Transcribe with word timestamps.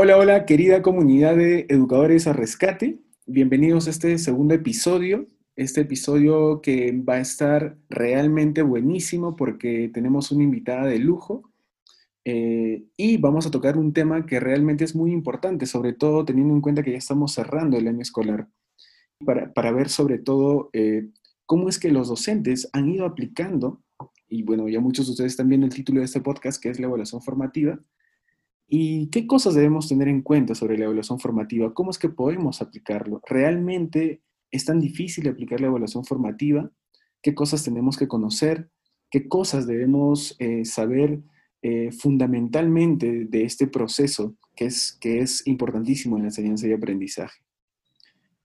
Hola, 0.00 0.16
hola, 0.16 0.46
querida 0.46 0.80
comunidad 0.80 1.34
de 1.34 1.66
educadores 1.68 2.28
a 2.28 2.32
rescate. 2.32 3.00
Bienvenidos 3.26 3.88
a 3.88 3.90
este 3.90 4.16
segundo 4.18 4.54
episodio. 4.54 5.26
Este 5.56 5.80
episodio 5.80 6.60
que 6.62 6.92
va 6.92 7.14
a 7.14 7.20
estar 7.20 7.76
realmente 7.90 8.62
buenísimo 8.62 9.34
porque 9.34 9.90
tenemos 9.92 10.30
una 10.30 10.44
invitada 10.44 10.86
de 10.86 11.00
lujo 11.00 11.50
eh, 12.24 12.84
y 12.96 13.16
vamos 13.16 13.48
a 13.48 13.50
tocar 13.50 13.76
un 13.76 13.92
tema 13.92 14.24
que 14.24 14.38
realmente 14.38 14.84
es 14.84 14.94
muy 14.94 15.10
importante, 15.10 15.66
sobre 15.66 15.94
todo 15.94 16.24
teniendo 16.24 16.54
en 16.54 16.60
cuenta 16.60 16.84
que 16.84 16.92
ya 16.92 16.98
estamos 16.98 17.34
cerrando 17.34 17.76
el 17.76 17.88
año 17.88 18.02
escolar, 18.02 18.46
para, 19.24 19.72
ver 19.72 19.88
sobre 19.88 20.18
todo 20.18 20.70
eh, 20.74 21.08
cómo 21.44 21.68
es 21.68 21.80
que 21.80 21.90
los 21.90 22.06
docentes 22.06 22.70
han 22.72 22.88
ido 22.88 23.04
aplicando, 23.04 23.82
y 24.28 24.44
bueno, 24.44 24.68
ya 24.68 24.78
muchos 24.78 25.06
de 25.06 25.10
ustedes 25.10 25.32
están 25.32 25.52
el 25.52 25.70
título 25.70 25.98
de 25.98 26.04
este 26.04 26.20
podcast, 26.20 26.62
que 26.62 26.68
es 26.68 26.78
la 26.78 26.86
evaluación 26.86 27.20
formativa, 27.20 27.80
¿Y 28.70 29.08
qué 29.08 29.26
cosas 29.26 29.54
debemos 29.54 29.88
tener 29.88 30.08
en 30.08 30.20
cuenta 30.20 30.54
sobre 30.54 30.76
la 30.76 30.84
evaluación 30.84 31.18
formativa? 31.18 31.72
¿Cómo 31.72 31.90
es 31.90 31.98
que 31.98 32.10
podemos 32.10 32.60
aplicarlo? 32.60 33.22
¿Realmente 33.26 34.20
es 34.50 34.66
tan 34.66 34.78
difícil 34.78 35.26
aplicar 35.26 35.60
la 35.60 35.68
evaluación 35.68 36.04
formativa? 36.04 36.70
¿Qué 37.22 37.34
cosas 37.34 37.64
tenemos 37.64 37.96
que 37.96 38.08
conocer? 38.08 38.70
¿Qué 39.10 39.26
cosas 39.26 39.66
debemos 39.66 40.36
eh, 40.38 40.66
saber 40.66 41.22
eh, 41.62 41.90
fundamentalmente 41.92 43.24
de 43.24 43.44
este 43.44 43.68
proceso 43.68 44.36
que 44.54 44.66
es, 44.66 44.98
que 45.00 45.20
es 45.20 45.46
importantísimo 45.46 46.16
en 46.16 46.24
la 46.24 46.28
enseñanza 46.28 46.68
y 46.68 46.72
aprendizaje? 46.72 47.40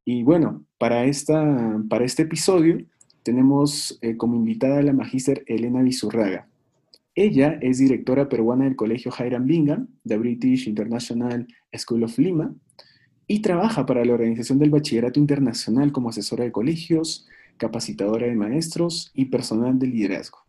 Y 0.06 0.24
bueno, 0.24 0.66
para, 0.78 1.04
esta, 1.04 1.82
para 1.90 2.06
este 2.06 2.24
episodio 2.24 2.86
tenemos 3.24 3.98
eh, 4.02 4.16
como 4.16 4.36
invitada 4.36 4.80
a 4.80 4.84
la 4.84 4.94
magíster 4.94 5.44
Elena 5.48 5.82
Bizurraga. 5.82 6.48
Ella 7.16 7.60
es 7.62 7.78
directora 7.78 8.28
peruana 8.28 8.66
del 8.66 8.76
Colegio 8.76 9.12
Hiram 9.18 9.46
Bingham, 9.46 9.88
de 10.04 10.18
British 10.18 10.68
International 10.68 11.48
School 11.78 12.04
of 12.04 12.18
Lima, 12.18 12.56
y 13.28 13.42
trabaja 13.42 13.86
para 13.86 14.04
la 14.04 14.14
Organización 14.14 14.58
del 14.58 14.72
Bachillerato 14.72 15.20
Internacional 15.20 15.92
como 15.92 16.10
asesora 16.10 16.44
de 16.44 16.52
colegios, 16.52 17.28
capacitadora 17.58 18.26
de 18.26 18.36
maestros 18.36 19.12
y 19.14 19.26
personal 19.26 19.78
de 19.78 19.88
liderazgo. 19.88 20.40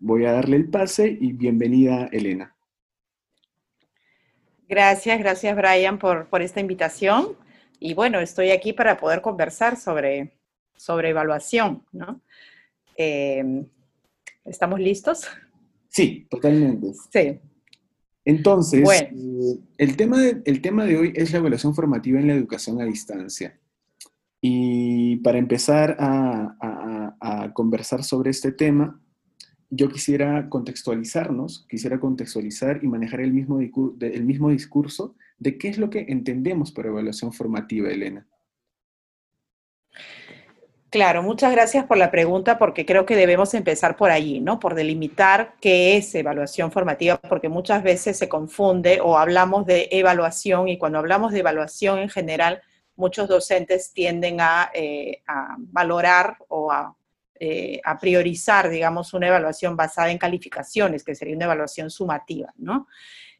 Voy 0.00 0.24
a 0.24 0.32
darle 0.32 0.56
el 0.56 0.68
pase 0.68 1.16
y 1.20 1.32
bienvenida, 1.32 2.08
Elena. 2.10 2.56
Gracias, 4.68 5.18
gracias 5.18 5.56
Brian 5.56 5.98
por, 5.98 6.28
esta 6.40 6.60
invitación. 6.60 7.36
Y 7.78 7.94
bueno, 7.94 8.18
estoy 8.18 8.50
aquí 8.50 8.72
para 8.72 8.96
poder 8.96 9.20
conversar 9.22 9.76
sobre, 9.76 10.32
sobre 10.76 11.10
evaluación, 11.10 11.84
¿no? 11.92 12.20
Eh, 12.96 13.64
¿Estamos 14.44 14.80
listos? 14.80 15.28
Sí, 15.90 16.26
totalmente. 16.30 16.92
Sí. 17.12 17.40
Entonces, 18.24 18.88
eh, 18.88 19.12
el, 19.76 19.96
tema 19.96 20.18
de, 20.18 20.40
el 20.44 20.62
tema 20.62 20.84
de 20.84 20.96
hoy 20.96 21.12
es 21.16 21.32
la 21.32 21.38
evaluación 21.38 21.74
formativa 21.74 22.20
en 22.20 22.28
la 22.28 22.34
educación 22.34 22.80
a 22.80 22.84
distancia. 22.84 23.58
Y 24.40 25.16
para 25.16 25.38
empezar 25.38 25.96
a, 25.98 26.56
conversar 27.52 28.04
sobre 28.04 28.30
este 28.30 28.52
tema, 28.52 29.00
yo 29.68 29.88
quisiera 29.88 30.48
contextualizarnos, 30.48 31.66
quisiera 31.68 31.98
contextualizar 32.00 32.80
y 32.82 32.86
manejar 32.86 33.20
el 33.20 33.32
mismo, 33.32 33.60
el 33.60 34.24
mismo 34.24 34.50
discurso 34.50 35.16
de 35.38 35.58
qué 35.58 35.68
es 35.68 35.78
lo 35.78 35.90
que 35.90 36.06
entendemos 36.08 36.72
por 36.72 36.86
evaluación 36.86 37.32
formativa, 37.32 37.90
Elena. 37.90 38.26
Claro, 40.90 41.22
muchas 41.22 41.52
gracias 41.52 41.84
por 41.84 41.98
la 41.98 42.10
pregunta 42.10 42.58
porque 42.58 42.84
creo 42.84 43.06
que 43.06 43.14
debemos 43.14 43.54
empezar 43.54 43.96
por 43.96 44.10
allí, 44.10 44.40
¿no? 44.40 44.58
Por 44.58 44.74
delimitar 44.74 45.54
qué 45.60 45.96
es 45.96 46.12
evaluación 46.16 46.72
formativa, 46.72 47.16
porque 47.16 47.48
muchas 47.48 47.84
veces 47.84 48.18
se 48.18 48.28
confunde 48.28 49.00
o 49.00 49.16
hablamos 49.16 49.66
de 49.66 49.88
evaluación 49.92 50.66
y 50.66 50.78
cuando 50.78 50.98
hablamos 50.98 51.30
de 51.32 51.38
evaluación 51.38 52.00
en 52.00 52.08
general, 52.08 52.60
muchos 52.96 53.28
docentes 53.28 53.92
tienden 53.92 54.40
a, 54.40 54.72
eh, 54.74 55.22
valorar 55.58 56.36
o 56.48 56.72
a, 56.72 56.96
eh, 57.38 57.80
a, 57.84 57.96
priorizar, 57.96 58.68
digamos, 58.68 59.14
una 59.14 59.28
evaluación 59.28 59.76
basada 59.76 60.10
en 60.10 60.18
calificaciones, 60.18 61.04
que 61.04 61.14
sería 61.14 61.36
una 61.36 61.44
evaluación 61.44 61.88
sumativa, 61.88 62.52
¿no? 62.56 62.88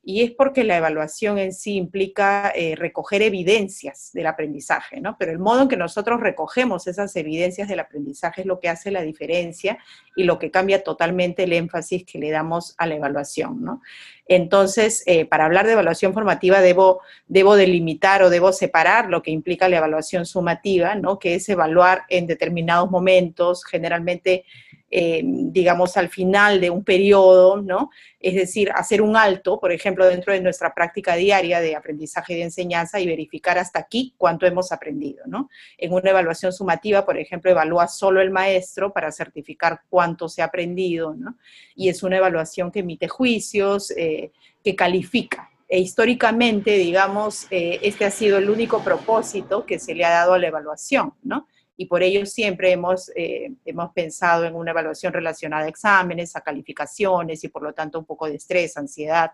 Y 0.02 0.22
es 0.22 0.30
porque 0.30 0.64
la 0.64 0.78
evaluación 0.78 1.38
en 1.38 1.52
sí 1.52 1.74
implica 1.74 2.52
eh, 2.54 2.74
recoger 2.74 3.20
evidencias 3.20 4.10
del 4.14 4.28
aprendizaje, 4.28 5.00
¿no? 5.00 5.16
Pero 5.18 5.30
el 5.30 5.38
modo 5.38 5.62
en 5.62 5.68
que 5.68 5.76
nosotros 5.76 6.20
recogemos 6.20 6.86
esas 6.86 7.14
evidencias 7.16 7.68
del 7.68 7.80
aprendizaje 7.80 8.40
es 8.40 8.46
lo 8.46 8.60
que 8.60 8.70
hace 8.70 8.90
la 8.90 9.02
diferencia 9.02 9.78
y 10.16 10.24
lo 10.24 10.38
que 10.38 10.50
cambia 10.50 10.82
totalmente 10.82 11.42
el 11.42 11.52
énfasis 11.52 12.04
que 12.04 12.18
le 12.18 12.30
damos 12.30 12.74
a 12.78 12.86
la 12.86 12.94
evaluación, 12.94 13.62
¿no? 13.62 13.82
Entonces, 14.26 15.02
eh, 15.06 15.26
para 15.26 15.44
hablar 15.44 15.66
de 15.66 15.72
evaluación 15.72 16.14
formativa 16.14 16.60
debo, 16.60 17.00
debo 17.26 17.56
delimitar 17.56 18.22
o 18.22 18.30
debo 18.30 18.52
separar 18.52 19.10
lo 19.10 19.22
que 19.22 19.32
implica 19.32 19.68
la 19.68 19.78
evaluación 19.78 20.24
sumativa, 20.24 20.94
¿no? 20.94 21.18
Que 21.18 21.34
es 21.34 21.48
evaluar 21.48 22.04
en 22.08 22.26
determinados 22.26 22.90
momentos, 22.90 23.64
generalmente 23.64 24.44
eh, 24.92 25.22
digamos, 25.24 25.96
al 25.96 26.08
final 26.08 26.60
de 26.60 26.68
un 26.68 26.82
periodo, 26.82 27.62
¿no? 27.62 27.90
Es 28.18 28.34
decir, 28.34 28.72
hacer 28.74 29.02
un 29.02 29.16
alto, 29.16 29.60
por 29.60 29.70
ejemplo, 29.70 30.04
dentro 30.06 30.32
de 30.32 30.40
nuestra 30.40 30.74
práctica 30.74 31.14
diaria 31.14 31.60
de 31.60 31.76
aprendizaje 31.76 32.32
y 32.32 32.36
de 32.36 32.42
enseñanza 32.42 32.98
y 32.98 33.06
verificar 33.06 33.56
hasta 33.56 33.78
aquí 33.78 34.14
cuánto 34.18 34.46
hemos 34.46 34.72
aprendido, 34.72 35.24
¿no? 35.26 35.48
En 35.78 35.92
una 35.92 36.10
evaluación 36.10 36.52
sumativa, 36.52 37.06
por 37.06 37.18
ejemplo, 37.18 37.50
evalúa 37.50 37.86
solo 37.86 38.20
el 38.20 38.30
maestro 38.30 38.92
para 38.92 39.12
certificar 39.12 39.82
cuánto 39.88 40.28
se 40.28 40.42
ha 40.42 40.46
aprendido, 40.46 41.14
¿no? 41.14 41.36
Y 41.76 41.88
es 41.88 42.02
una 42.02 42.16
evaluación 42.16 42.72
que 42.72 42.80
emite 42.80 43.06
juicios, 43.06 43.92
eh, 43.96 44.32
que 44.64 44.74
califica, 44.74 45.50
e 45.68 45.78
históricamente, 45.78 46.72
digamos, 46.72 47.46
eh, 47.52 47.78
este 47.82 48.04
ha 48.04 48.10
sido 48.10 48.38
el 48.38 48.50
único 48.50 48.82
propósito 48.82 49.64
que 49.64 49.78
se 49.78 49.94
le 49.94 50.04
ha 50.04 50.10
dado 50.10 50.32
a 50.32 50.38
la 50.38 50.48
evaluación, 50.48 51.14
¿no? 51.22 51.46
Y 51.80 51.86
por 51.86 52.02
ello 52.02 52.26
siempre 52.26 52.72
hemos, 52.72 53.10
eh, 53.16 53.52
hemos 53.64 53.90
pensado 53.94 54.44
en 54.44 54.54
una 54.54 54.72
evaluación 54.72 55.14
relacionada 55.14 55.64
a 55.64 55.68
exámenes, 55.68 56.36
a 56.36 56.42
calificaciones 56.42 57.42
y 57.42 57.48
por 57.48 57.62
lo 57.62 57.72
tanto 57.72 57.98
un 57.98 58.04
poco 58.04 58.26
de 58.28 58.34
estrés, 58.34 58.76
ansiedad. 58.76 59.32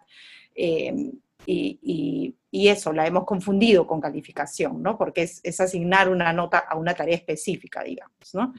Eh, 0.54 0.94
y, 1.44 2.36
y, 2.52 2.68
eso, 2.68 2.92
la 2.92 3.04
hemos 3.04 3.24
confundido 3.24 3.84
con 3.84 4.00
calificación, 4.00 4.80
¿no? 4.80 4.96
Porque 4.96 5.22
es, 5.22 5.40
es 5.42 5.60
asignar 5.60 6.08
una 6.08 6.32
nota 6.32 6.58
a 6.58 6.76
una 6.76 6.94
tarea 6.94 7.16
específica, 7.16 7.82
digamos, 7.82 8.32
¿no? 8.32 8.54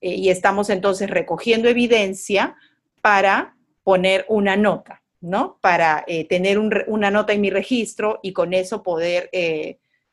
Eh, 0.00 0.14
y 0.14 0.28
estamos 0.28 0.70
entonces 0.70 1.10
recogiendo 1.10 1.68
evidencia 1.68 2.54
para 3.00 3.56
poner 3.82 4.24
una 4.28 4.56
nota, 4.56 5.02
¿no? 5.20 5.58
Para 5.60 6.04
tener 6.28 6.60
una 6.60 7.10
nota 7.10 7.32
en 7.32 7.40
mi 7.40 7.50
registro 7.50 8.20
y 8.22 8.32
con 8.32 8.54
eso 8.54 8.84
poder 8.84 9.30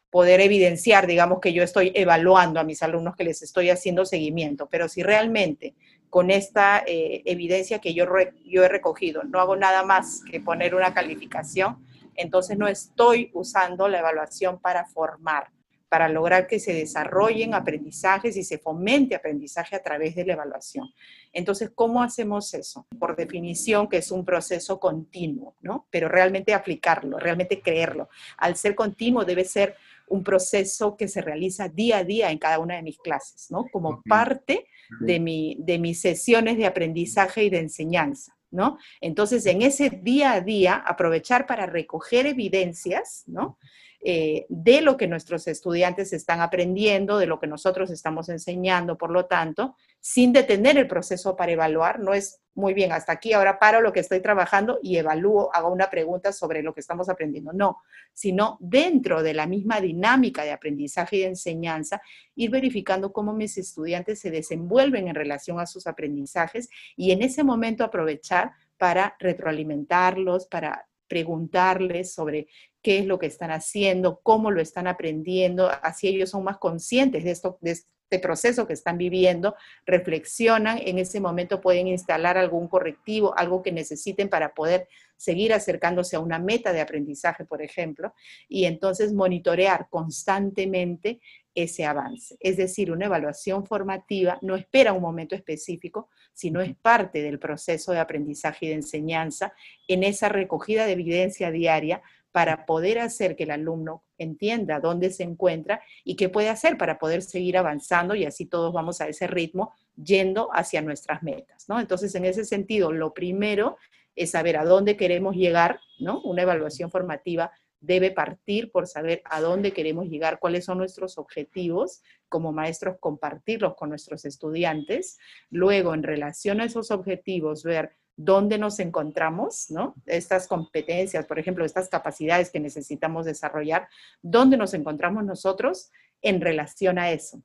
poder 0.09 0.41
evidenciar, 0.41 1.07
digamos, 1.07 1.39
que 1.39 1.53
yo 1.53 1.63
estoy 1.63 1.91
evaluando 1.93 2.59
a 2.59 2.63
mis 2.63 2.81
alumnos, 2.81 3.15
que 3.15 3.23
les 3.23 3.41
estoy 3.41 3.69
haciendo 3.69 4.05
seguimiento, 4.05 4.67
pero 4.67 4.89
si 4.89 5.03
realmente 5.03 5.75
con 6.09 6.31
esta 6.31 6.83
eh, 6.85 7.21
evidencia 7.25 7.79
que 7.79 7.93
yo, 7.93 8.05
yo 8.45 8.63
he 8.63 8.67
recogido 8.69 9.23
no 9.23 9.39
hago 9.39 9.55
nada 9.55 9.83
más 9.83 10.21
que 10.29 10.41
poner 10.41 10.73
una 10.73 10.93
calificación, 10.93 11.85
entonces 12.15 12.57
no 12.57 12.67
estoy 12.67 13.29
usando 13.33 13.87
la 13.87 13.99
evaluación 13.99 14.59
para 14.59 14.85
formar, 14.85 15.51
para 15.87 16.09
lograr 16.09 16.47
que 16.47 16.59
se 16.59 16.73
desarrollen 16.73 17.53
aprendizajes 17.53 18.35
y 18.37 18.43
se 18.43 18.57
fomente 18.57 19.15
aprendizaje 19.15 19.75
a 19.75 19.81
través 19.81 20.15
de 20.15 20.25
la 20.25 20.33
evaluación. 20.33 20.89
Entonces, 21.31 21.71
¿cómo 21.73 22.03
hacemos 22.03 22.53
eso? 22.53 22.85
Por 22.99 23.15
definición 23.15 23.87
que 23.87 23.97
es 23.97 24.11
un 24.11 24.25
proceso 24.25 24.79
continuo, 24.79 25.55
¿no? 25.61 25.87
Pero 25.89 26.09
realmente 26.09 26.53
aplicarlo, 26.53 27.17
realmente 27.17 27.61
creerlo. 27.61 28.09
Al 28.37 28.55
ser 28.55 28.75
continuo 28.75 29.25
debe 29.25 29.45
ser 29.45 29.75
un 30.09 30.23
proceso 30.23 30.97
que 30.97 31.07
se 31.07 31.21
realiza 31.21 31.69
día 31.69 31.99
a 31.99 32.03
día 32.03 32.31
en 32.31 32.37
cada 32.37 32.59
una 32.59 32.75
de 32.75 32.83
mis 32.83 32.97
clases, 32.97 33.47
¿no? 33.49 33.65
Como 33.71 34.01
parte 34.03 34.67
de, 34.99 35.19
mi, 35.19 35.55
de 35.59 35.79
mis 35.79 36.01
sesiones 36.01 36.57
de 36.57 36.65
aprendizaje 36.65 37.43
y 37.43 37.49
de 37.49 37.59
enseñanza, 37.59 38.35
¿no? 38.51 38.77
Entonces, 39.01 39.45
en 39.45 39.61
ese 39.61 39.89
día 39.89 40.33
a 40.33 40.41
día, 40.41 40.75
aprovechar 40.75 41.45
para 41.45 41.65
recoger 41.65 42.25
evidencias, 42.25 43.23
¿no? 43.27 43.57
Eh, 44.01 44.45
de 44.47 44.81
lo 44.81 44.95
que 44.95 45.07
nuestros 45.07 45.45
estudiantes 45.47 46.13
están 46.13 46.39
aprendiendo, 46.39 47.17
de 47.17 47.25
lo 47.25 47.37
que 47.37 47.47
nosotros 47.47 47.91
estamos 47.91 48.29
enseñando, 48.29 48.97
por 48.97 49.11
lo 49.11 49.25
tanto, 49.25 49.75
sin 49.99 50.31
detener 50.31 50.77
el 50.77 50.87
proceso 50.87 51.35
para 51.35 51.51
evaluar, 51.51 51.99
no 51.99 52.13
es 52.13 52.39
muy 52.53 52.73
bien, 52.73 52.91
hasta 52.91 53.13
aquí, 53.13 53.33
ahora 53.33 53.59
paro 53.59 53.81
lo 53.81 53.91
que 53.91 53.99
estoy 53.99 54.21
trabajando 54.21 54.79
y 54.81 54.97
evalúo, 54.97 55.49
hago 55.53 55.69
una 55.69 55.89
pregunta 55.89 56.31
sobre 56.31 56.61
lo 56.61 56.73
que 56.73 56.79
estamos 56.79 57.09
aprendiendo, 57.09 57.51
no, 57.53 57.81
sino 58.13 58.57
dentro 58.61 59.23
de 59.23 59.33
la 59.33 59.47
misma 59.47 59.81
dinámica 59.81 60.43
de 60.43 60.51
aprendizaje 60.51 61.17
y 61.17 61.23
enseñanza, 61.23 62.01
ir 62.35 62.51
verificando 62.51 63.11
cómo 63.11 63.33
mis 63.33 63.57
estudiantes 63.57 64.19
se 64.19 64.31
desenvuelven 64.31 65.07
en 65.07 65.15
relación 65.15 65.59
a 65.59 65.65
sus 65.65 65.87
aprendizajes 65.87 66.69
y 66.95 67.11
en 67.11 67.21
ese 67.21 67.43
momento 67.43 67.83
aprovechar 67.83 68.51
para 68.77 69.15
retroalimentarlos, 69.19 70.47
para 70.47 70.88
preguntarles 71.09 72.13
sobre 72.13 72.47
qué 72.81 72.99
es 72.99 73.05
lo 73.05 73.19
que 73.19 73.25
están 73.25 73.51
haciendo, 73.51 74.21
cómo 74.23 74.51
lo 74.51 74.61
están 74.61 74.87
aprendiendo, 74.87 75.69
así 75.83 76.07
ellos 76.07 76.29
son 76.29 76.45
más 76.45 76.57
conscientes 76.57 77.25
de, 77.25 77.31
esto, 77.31 77.57
de, 77.59 77.71
este 78.11 78.19
proceso 78.19 78.65
que 78.65 78.73
están 78.73 78.97
viviendo, 78.97 79.55
reflexionan, 79.85 80.79
en 80.83 80.97
ese 80.97 81.19
momento 81.19 81.61
pueden 81.61 81.87
instalar 81.87 82.39
algún 82.39 82.67
correctivo, 82.67 83.37
algo 83.37 83.61
que 83.61 83.71
necesiten 83.71 84.29
para 84.29 84.55
poder 84.55 84.87
seguir 85.15 85.53
acercándose 85.53 86.15
a 86.15 86.19
una 86.19 86.39
meta 86.39 86.73
de 86.73 86.81
aprendizaje, 86.81 87.45
por 87.45 87.61
ejemplo, 87.61 88.15
y 88.47 88.65
entonces 88.65 89.13
monitorear 89.13 89.89
constantemente 89.91 91.19
ese 91.55 91.85
avance. 91.85 92.37
Es 92.39 92.57
decir, 92.57 92.91
una 92.91 93.05
evaluación 93.05 93.65
formativa 93.65 94.37
no 94.41 94.55
espera 94.55 94.93
un 94.93 95.01
momento 95.01 95.35
específico, 95.35 96.09
sino 96.33 96.61
es 96.61 96.75
parte 96.75 97.21
del 97.21 97.39
proceso 97.39 97.91
de 97.91 97.99
aprendizaje 97.99 98.65
y 98.65 98.69
de 98.69 98.75
enseñanza 98.75 99.53
en 99.87 100.03
esa 100.03 100.29
recogida 100.29 100.85
de 100.85 100.93
evidencia 100.93 101.51
diaria 101.51 102.01
para 102.31 102.65
poder 102.65 102.99
hacer 102.99 103.35
que 103.35 103.43
el 103.43 103.51
alumno 103.51 104.03
entienda 104.17 104.79
dónde 104.79 105.09
se 105.09 105.23
encuentra 105.23 105.81
y 106.03 106.15
qué 106.15 106.29
puede 106.29 106.49
hacer 106.49 106.77
para 106.77 106.99
poder 106.99 107.21
seguir 107.21 107.57
avanzando 107.57 108.13
y 108.15 108.25
así 108.25 108.45
todos 108.45 108.71
vamos 108.71 109.01
a 109.01 109.07
ese 109.07 109.27
ritmo 109.27 109.73
yendo 109.95 110.49
hacia 110.53 110.81
nuestras 110.81 111.23
metas, 111.23 111.67
¿no? 111.67 111.79
Entonces, 111.79 112.13
en 112.15 112.25
ese 112.25 112.45
sentido, 112.45 112.91
lo 112.91 113.13
primero 113.13 113.77
es 114.15 114.31
saber 114.31 114.57
a 114.57 114.65
dónde 114.65 114.95
queremos 114.97 115.35
llegar, 115.35 115.79
¿no? 115.99 116.21
Una 116.21 116.43
evaluación 116.43 116.91
formativa 116.91 117.51
debe 117.81 118.11
partir 118.11 118.71
por 118.71 118.87
saber 118.87 119.21
a 119.25 119.41
dónde 119.41 119.73
queremos 119.73 120.07
llegar, 120.07 120.39
cuáles 120.39 120.65
son 120.65 120.77
nuestros 120.77 121.17
objetivos, 121.17 122.01
como 122.27 122.51
maestros 122.51 122.97
compartirlos 122.99 123.75
con 123.75 123.89
nuestros 123.89 124.25
estudiantes, 124.25 125.17
luego 125.49 125.93
en 125.93 126.03
relación 126.03 126.61
a 126.61 126.65
esos 126.65 126.91
objetivos 126.91 127.63
ver 127.63 127.95
dónde 128.15 128.57
nos 128.57 128.79
encontramos, 128.79 129.71
¿no? 129.71 129.95
Estas 130.05 130.45
competencias, 130.47 131.25
por 131.25 131.39
ejemplo, 131.39 131.63
estas 131.63 131.87
capacidades 131.87 132.49
que 132.51 132.59
necesitamos 132.59 133.25
desarrollar, 133.25 133.87
dónde 134.21 134.57
nos 134.57 134.73
encontramos 134.73 135.23
nosotros 135.23 135.89
en 136.21 136.41
relación 136.41 136.99
a 136.99 137.11
eso. 137.11 137.41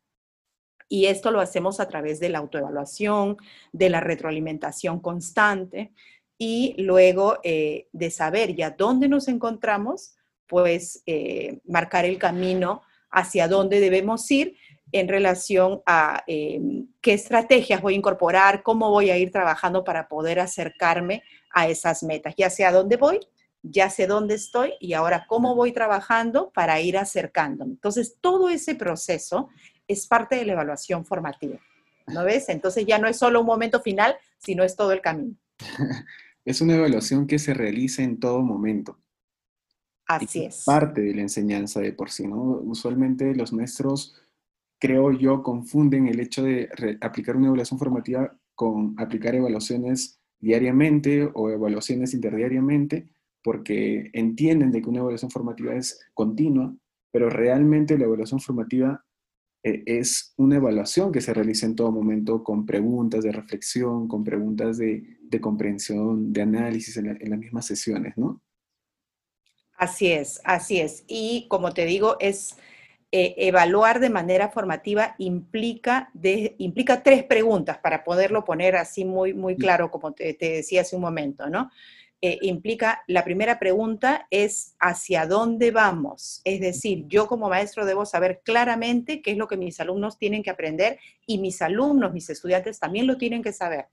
Y 0.88 1.06
esto 1.06 1.30
lo 1.30 1.40
hacemos 1.40 1.78
a 1.78 1.88
través 1.88 2.18
de 2.20 2.28
la 2.28 2.38
autoevaluación, 2.38 3.36
de 3.72 3.88
la 3.88 4.00
retroalimentación 4.00 5.00
constante 5.00 5.92
y 6.38 6.74
luego 6.78 7.38
eh, 7.42 7.88
de 7.92 8.10
saber 8.10 8.54
ya 8.54 8.70
dónde 8.70 9.08
nos 9.08 9.28
encontramos, 9.28 10.16
pues 10.46 11.02
eh, 11.06 11.60
marcar 11.64 12.04
el 12.04 12.18
camino 12.18 12.82
hacia 13.10 13.48
dónde 13.48 13.80
debemos 13.80 14.30
ir 14.30 14.56
en 14.92 15.08
relación 15.08 15.82
a 15.86 16.22
em, 16.26 16.86
qué 17.00 17.14
estrategias 17.14 17.82
voy 17.82 17.94
a 17.94 17.96
incorporar, 17.96 18.62
cómo 18.62 18.90
voy 18.90 19.10
a 19.10 19.18
ir 19.18 19.30
trabajando 19.30 19.82
para 19.82 20.08
poder 20.08 20.38
acercarme 20.40 21.22
a 21.50 21.68
esas 21.68 22.02
metas, 22.02 22.34
ya 22.36 22.50
sé 22.50 22.64
dónde 22.70 22.96
voy, 22.96 23.20
ya 23.62 23.88
sé 23.90 24.06
dónde 24.06 24.34
estoy 24.34 24.74
y 24.78 24.92
ahora 24.92 25.26
cómo 25.26 25.54
voy 25.54 25.72
trabajando 25.72 26.50
para 26.52 26.80
ir 26.80 26.98
acercándome. 26.98 27.72
Entonces, 27.72 28.18
todo 28.20 28.50
ese 28.50 28.74
proceso 28.74 29.48
es 29.88 30.06
parte 30.06 30.36
de 30.36 30.44
la 30.44 30.52
evaluación 30.52 31.04
formativa, 31.04 31.58
¿no 32.06 32.24
ves? 32.24 32.48
Entonces 32.48 32.86
ya 32.86 32.98
no 32.98 33.08
es 33.08 33.16
solo 33.16 33.40
un 33.40 33.46
momento 33.46 33.80
final, 33.80 34.16
sino 34.38 34.62
es 34.62 34.76
todo 34.76 34.92
el 34.92 35.00
camino. 35.00 35.36
Es 36.46 36.60
una 36.60 36.74
evaluación 36.74 37.26
que 37.26 37.38
se 37.38 37.54
realiza 37.54 38.02
en 38.02 38.20
todo 38.20 38.42
momento. 38.42 38.98
Así 40.06 40.44
es. 40.44 40.64
Parte 40.64 41.00
de 41.00 41.14
la 41.14 41.22
enseñanza 41.22 41.80
de 41.80 41.92
por 41.92 42.10
sí, 42.10 42.26
¿no? 42.26 42.60
Usualmente 42.64 43.34
los 43.34 43.52
maestros 43.52 44.14
creo 44.84 45.12
yo, 45.12 45.42
confunden 45.42 46.08
el 46.08 46.20
hecho 46.20 46.42
de 46.42 46.68
aplicar 47.00 47.36
una 47.36 47.46
evaluación 47.46 47.78
formativa 47.78 48.36
con 48.54 48.94
aplicar 48.98 49.34
evaluaciones 49.34 50.20
diariamente 50.38 51.30
o 51.32 51.48
evaluaciones 51.48 52.12
interdiariamente, 52.12 53.08
porque 53.42 54.10
entienden 54.12 54.72
de 54.72 54.82
que 54.82 54.90
una 54.90 55.00
evaluación 55.00 55.30
formativa 55.30 55.74
es 55.74 56.00
continua, 56.12 56.76
pero 57.10 57.30
realmente 57.30 57.96
la 57.96 58.04
evaluación 58.04 58.40
formativa 58.40 59.02
eh, 59.64 59.82
es 59.86 60.34
una 60.36 60.56
evaluación 60.56 61.12
que 61.12 61.22
se 61.22 61.32
realiza 61.32 61.64
en 61.64 61.76
todo 61.76 61.90
momento 61.90 62.44
con 62.44 62.66
preguntas 62.66 63.24
de 63.24 63.32
reflexión, 63.32 64.06
con 64.06 64.22
preguntas 64.22 64.76
de, 64.76 65.18
comprensión, 65.40 66.30
de 66.30 66.42
análisis 66.42 66.96
en, 66.98 67.06
en 67.06 67.30
las 67.30 67.38
mismas 67.38 67.66
sesiones, 67.66 68.18
¿no? 68.18 68.42
Así 69.84 70.10
es, 70.10 70.40
así 70.44 70.80
es. 70.80 71.04
Y 71.06 71.46
como 71.48 71.74
te 71.74 71.84
digo, 71.84 72.16
es 72.18 72.56
eh, 73.12 73.34
evaluar 73.36 74.00
de 74.00 74.08
manera 74.08 74.48
formativa 74.48 75.14
implica, 75.18 76.10
implica 76.56 77.02
tres 77.02 77.22
preguntas 77.24 77.76
para 77.76 78.02
poderlo 78.02 78.46
poner 78.46 78.76
así 78.76 79.04
muy, 79.04 79.34
muy 79.34 79.56
claro, 79.56 79.90
como 79.90 80.12
te, 80.12 80.38
decía 80.40 80.80
hace 80.80 80.96
un 80.96 81.02
momento, 81.02 81.50
¿no? 81.50 81.70
Eh, 82.22 82.38
implica, 82.40 83.02
la 83.06 83.24
primera 83.24 83.58
pregunta 83.58 84.26
es 84.30 84.74
hacia 84.80 85.26
dónde 85.26 85.70
vamos. 85.70 86.40
Es 86.44 86.60
decir, 86.60 87.04
yo 87.06 87.26
como 87.26 87.50
maestro 87.50 87.84
debo 87.84 88.06
saber 88.06 88.40
claramente 88.42 89.20
qué 89.20 89.32
es 89.32 89.36
lo 89.36 89.48
que 89.48 89.58
mis 89.58 89.80
alumnos 89.80 90.16
tienen 90.16 90.42
que 90.42 90.48
aprender 90.48 90.98
y 91.26 91.36
mis 91.36 91.60
alumnos, 91.60 92.14
mis 92.14 92.30
estudiantes 92.30 92.80
también 92.80 93.06
lo 93.06 93.18
tienen 93.18 93.42
que 93.42 93.52
saber 93.52 93.88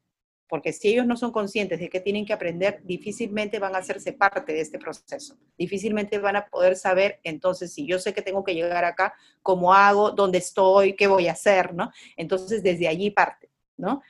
porque 0.51 0.74
si 0.74 0.89
ellos 0.89 1.07
no 1.07 1.15
son 1.15 1.31
conscientes 1.31 1.80
de 1.80 1.88
que 1.88 2.01
tienen 2.01 2.25
que 2.25 2.33
aprender, 2.33 2.81
difícilmente 2.83 3.57
van 3.57 3.74
a 3.74 3.77
hacerse 3.77 4.12
parte 4.12 4.51
de 4.51 4.59
este 4.59 4.77
proceso. 4.77 5.38
Difícilmente 5.57 6.19
van 6.19 6.36
a 6.36 6.45
poder 6.48 6.75
saber, 6.75 7.21
entonces, 7.24 7.71
si 7.71 7.88
yo 7.88 8.00
sé 8.00 8.13
que 8.13 8.21
tengo 8.21 8.44
que 8.44 8.53
llegar 8.53 8.83
acá, 8.83 9.13
cómo 9.42 9.74
hago, 9.74 10.12
dónde 10.12 10.39
estoy, 10.39 10.98
qué 10.98 11.07
voy 11.07 11.30
a 11.30 11.31
hacer, 11.31 11.74
¿no? 11.74 11.89
Entonces, 12.18 12.62
desde 12.63 12.89
allí 12.89 13.12
parte, 13.12 13.50
¿no? 13.77 14.01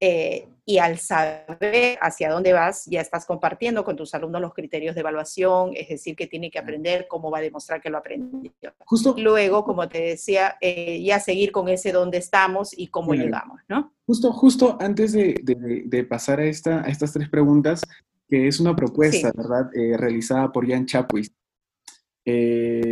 Eh, 0.00 0.48
y 0.66 0.78
al 0.78 0.98
saber 0.98 1.98
hacia 2.00 2.30
dónde 2.30 2.54
vas, 2.54 2.86
ya 2.86 3.00
estás 3.00 3.26
compartiendo 3.26 3.84
con 3.84 3.96
tus 3.96 4.14
alumnos 4.14 4.40
los 4.40 4.54
criterios 4.54 4.94
de 4.94 5.02
evaluación, 5.02 5.72
es 5.74 5.88
decir, 5.88 6.16
que 6.16 6.26
tiene 6.26 6.50
que 6.50 6.58
aprender, 6.58 7.06
cómo 7.08 7.30
va 7.30 7.38
a 7.38 7.42
demostrar 7.42 7.82
que 7.82 7.90
lo 7.90 7.98
aprendió. 7.98 8.50
Justo. 8.78 9.14
Luego, 9.18 9.62
como 9.62 9.86
te 9.88 10.00
decía, 10.00 10.56
eh, 10.60 11.02
ya 11.02 11.20
seguir 11.20 11.52
con 11.52 11.68
ese 11.68 11.92
dónde 11.92 12.16
estamos 12.18 12.76
y 12.76 12.88
cómo 12.88 13.14
llegamos, 13.14 13.60
¿no? 13.68 13.92
Justo, 14.06 14.32
justo 14.32 14.78
antes 14.80 15.12
de, 15.12 16.06
pasar 16.08 16.40
a, 16.40 16.46
esta, 16.46 16.80
a 16.80 16.88
estas 16.88 17.12
tres 17.12 17.28
preguntas, 17.28 17.82
que 18.26 18.48
es 18.48 18.58
una 18.58 18.74
propuesta, 18.74 19.32
¿verdad?, 19.34 19.70
eh, 19.74 19.96
realizada 19.98 20.50
por 20.50 20.66
Jan 20.66 20.86
Chapwis. 20.86 21.30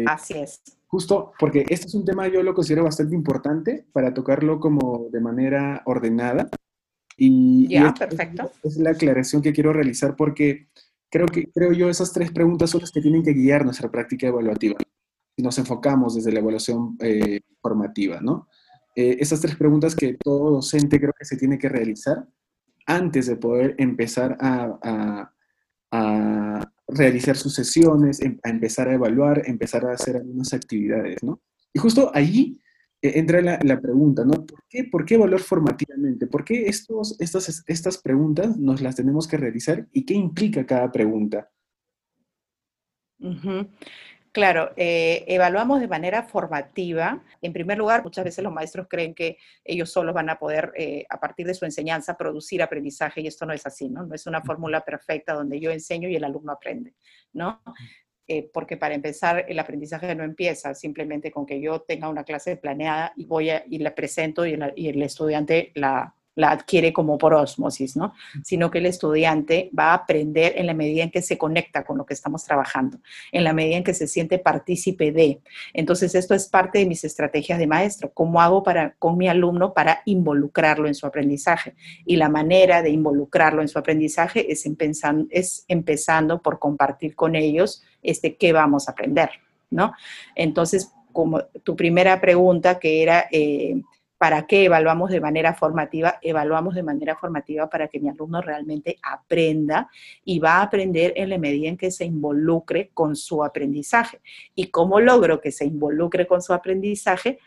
Así 0.06 0.34
es. 0.34 0.62
Justo 0.88 1.32
porque 1.38 1.64
este 1.70 1.86
es 1.86 1.94
un 1.94 2.04
tema 2.04 2.28
yo 2.28 2.42
lo 2.42 2.52
considero 2.52 2.84
bastante 2.84 3.14
importante 3.14 3.86
para 3.94 4.12
tocarlo 4.12 4.60
como 4.60 5.08
de 5.10 5.20
manera 5.20 5.80
ordenada 5.86 6.50
y, 7.24 7.78
perfecto. 7.98 8.50
Es, 8.64 8.76
la 8.78 8.90
aclaración 8.90 9.42
que 9.42 9.52
quiero 9.52 9.72
realizar 9.72 10.16
porque 10.16 10.68
creo 11.08 11.26
que 11.26 11.50
creo 11.52 11.72
yo 11.72 11.88
esas 11.88 12.12
tres 12.12 12.32
preguntas 12.32 12.70
son 12.70 12.80
las 12.80 12.90
que 12.90 13.00
tienen 13.00 13.22
que 13.22 13.32
guiar 13.32 13.64
nuestra 13.64 13.90
práctica 13.90 14.26
evaluativa. 14.26 14.76
Si 15.36 15.42
nos 15.42 15.56
enfocamos 15.58 16.16
desde 16.16 16.32
la 16.32 16.40
evaluación 16.40 16.96
eh, 17.00 17.40
formativa, 17.60 18.20
¿no? 18.20 18.48
Eh, 18.96 19.18
esas 19.20 19.40
tres 19.40 19.54
preguntas 19.54 19.94
que 19.94 20.14
todo 20.14 20.50
docente 20.50 20.98
creo 20.98 21.12
que 21.16 21.24
se 21.24 21.36
tiene 21.36 21.58
que 21.58 21.68
realizar 21.68 22.26
antes 22.86 23.26
de 23.26 23.36
poder 23.36 23.76
empezar 23.78 24.36
a, 24.40 25.30
a, 25.92 26.68
realizar 26.88 27.36
sus 27.36 27.54
sesiones, 27.54 28.20
em, 28.20 28.38
a 28.42 28.50
empezar 28.50 28.88
a 28.88 28.94
evaluar, 28.94 29.42
empezar 29.46 29.86
a 29.86 29.92
hacer 29.92 30.16
algunas 30.16 30.52
actividades, 30.52 31.22
¿no? 31.22 31.40
Y 31.72 31.78
justo 31.78 32.10
allí 32.12 32.60
entra 33.02 33.40
la, 33.40 33.80
pregunta, 33.80 34.24
¿no? 34.24 34.32
¿Por 34.46 34.64
qué, 34.68 34.84
¿Por 34.84 35.04
qué 35.04 35.14
evaluar 35.16 35.40
formativamente? 35.40 36.26
¿Por 36.26 36.44
qué 36.44 36.66
estos, 36.66 37.20
estas, 37.20 37.64
estas 37.66 37.98
preguntas 37.98 38.56
nos 38.56 38.80
las 38.80 38.94
tenemos 38.94 39.26
que 39.26 39.36
realizar 39.36 39.86
y 39.92 40.04
qué 40.04 40.14
implica 40.14 40.64
cada 40.64 40.90
pregunta? 40.92 41.50
Claro, 44.32 44.72
eh, 44.76 45.24
evaluamos 45.26 45.80
de 45.80 45.88
manera 45.88 46.22
formativa. 46.22 47.22
En 47.42 47.52
primer 47.52 47.76
lugar, 47.76 48.02
muchas 48.02 48.24
veces 48.24 48.42
los 48.42 48.52
maestros 48.52 48.86
creen 48.88 49.14
que 49.14 49.36
ellos 49.62 49.90
solos 49.90 50.14
van 50.14 50.30
a 50.30 50.38
poder, 50.38 50.72
eh, 50.74 51.04
a 51.10 51.20
partir 51.20 51.46
de 51.46 51.52
su 51.52 51.66
enseñanza, 51.66 52.16
producir 52.16 52.62
aprendizaje 52.62 53.20
y 53.20 53.26
esto 53.26 53.44
no 53.44 53.52
es 53.52 53.66
así, 53.66 53.90
¿no? 53.90 54.06
No 54.06 54.14
es 54.14 54.26
una 54.26 54.40
fórmula 54.40 54.80
perfecta 54.80 55.34
donde 55.34 55.60
yo 55.60 55.70
enseño 55.70 56.08
y 56.08 56.16
el 56.16 56.24
alumno 56.24 56.52
aprende, 56.52 56.94
¿no? 57.34 57.60
Eh, 58.34 58.48
porque 58.50 58.78
para 58.78 58.94
empezar 58.94 59.44
el 59.46 59.58
aprendizaje 59.58 60.14
no 60.14 60.24
empieza 60.24 60.74
simplemente 60.74 61.30
con 61.30 61.44
que 61.44 61.60
yo 61.60 61.82
tenga 61.82 62.08
una 62.08 62.24
clase 62.24 62.56
planeada 62.56 63.12
y 63.14 63.26
voy 63.26 63.50
a, 63.50 63.62
y 63.68 63.78
la 63.78 63.94
presento 63.94 64.46
y, 64.46 64.54
el 64.54 65.02
estudiante 65.02 65.70
la, 65.74 66.14
la 66.34 66.50
adquiere 66.50 66.92
como 66.92 67.18
por 67.18 67.34
osmosis, 67.34 67.96
¿no? 67.96 68.14
Sino 68.42 68.70
que 68.70 68.78
el 68.78 68.86
estudiante 68.86 69.70
va 69.78 69.90
a 69.90 69.94
aprender 69.94 70.54
en 70.56 70.66
la 70.66 70.74
medida 70.74 71.02
en 71.02 71.10
que 71.10 71.22
se 71.22 71.36
conecta 71.36 71.84
con 71.84 71.98
lo 71.98 72.06
que 72.06 72.14
estamos 72.14 72.44
trabajando, 72.44 72.98
en 73.32 73.44
la 73.44 73.52
medida 73.52 73.76
en 73.76 73.84
que 73.84 73.94
se 73.94 74.06
siente 74.06 74.38
partícipe 74.38 75.12
de. 75.12 75.40
Entonces, 75.74 76.14
esto 76.14 76.34
es 76.34 76.48
parte 76.48 76.78
de 76.78 76.86
mis 76.86 77.04
estrategias 77.04 77.58
de 77.58 77.66
maestro. 77.66 78.10
¿Cómo 78.12 78.40
hago 78.40 78.62
para, 78.62 78.94
con 78.98 79.18
mi 79.18 79.28
alumno 79.28 79.74
para 79.74 80.02
involucrarlo 80.06 80.88
en 80.88 80.94
su 80.94 81.06
aprendizaje? 81.06 81.74
Y 82.06 82.16
la 82.16 82.28
manera 82.28 82.82
de 82.82 82.90
involucrarlo 82.90 83.60
en 83.62 83.68
su 83.68 83.78
aprendizaje 83.78 84.50
es, 84.50 84.64
empezando, 84.64 85.26
es 85.30 85.64
empezando 85.68 86.40
por 86.40 86.58
compartir 86.58 87.14
con 87.14 87.36
ellos 87.36 87.82
este, 88.02 88.36
qué 88.36 88.52
vamos 88.52 88.88
a 88.88 88.92
aprender, 88.92 89.30
¿no? 89.70 89.92
Entonces, 90.34 90.92
como 91.12 91.44
tu 91.62 91.76
primera 91.76 92.20
pregunta, 92.20 92.78
que 92.78 93.02
era, 93.02 93.26
eh, 93.30 93.80
¿para 94.22 94.46
qué 94.46 94.66
evaluamos 94.66 95.10
de 95.10 95.20
manera 95.20 95.52
formativa? 95.52 96.20
Evaluamos 96.22 96.76
de 96.76 96.84
manera 96.84 97.16
formativa 97.16 97.68
para 97.68 97.88
que 97.88 97.98
mi 97.98 98.08
alumno 98.08 98.40
realmente 98.40 98.96
aprenda 99.02 99.90
y 100.24 100.38
va 100.38 100.58
a 100.58 100.62
aprender 100.62 101.12
en 101.16 101.28
la 101.28 101.38
medida 101.38 101.68
en 101.68 101.76
que 101.76 101.90
se 101.90 102.04
involucre 102.04 102.92
con 102.94 103.16
su 103.16 103.42
aprendizaje. 103.42 104.20
¿Y 104.54 104.68
cómo 104.68 105.00
logro 105.00 105.40
que 105.40 105.50
se 105.50 105.64
involucre 105.64 106.28
con 106.28 106.40
su 106.40 106.52
aprendizaje? 106.52 107.40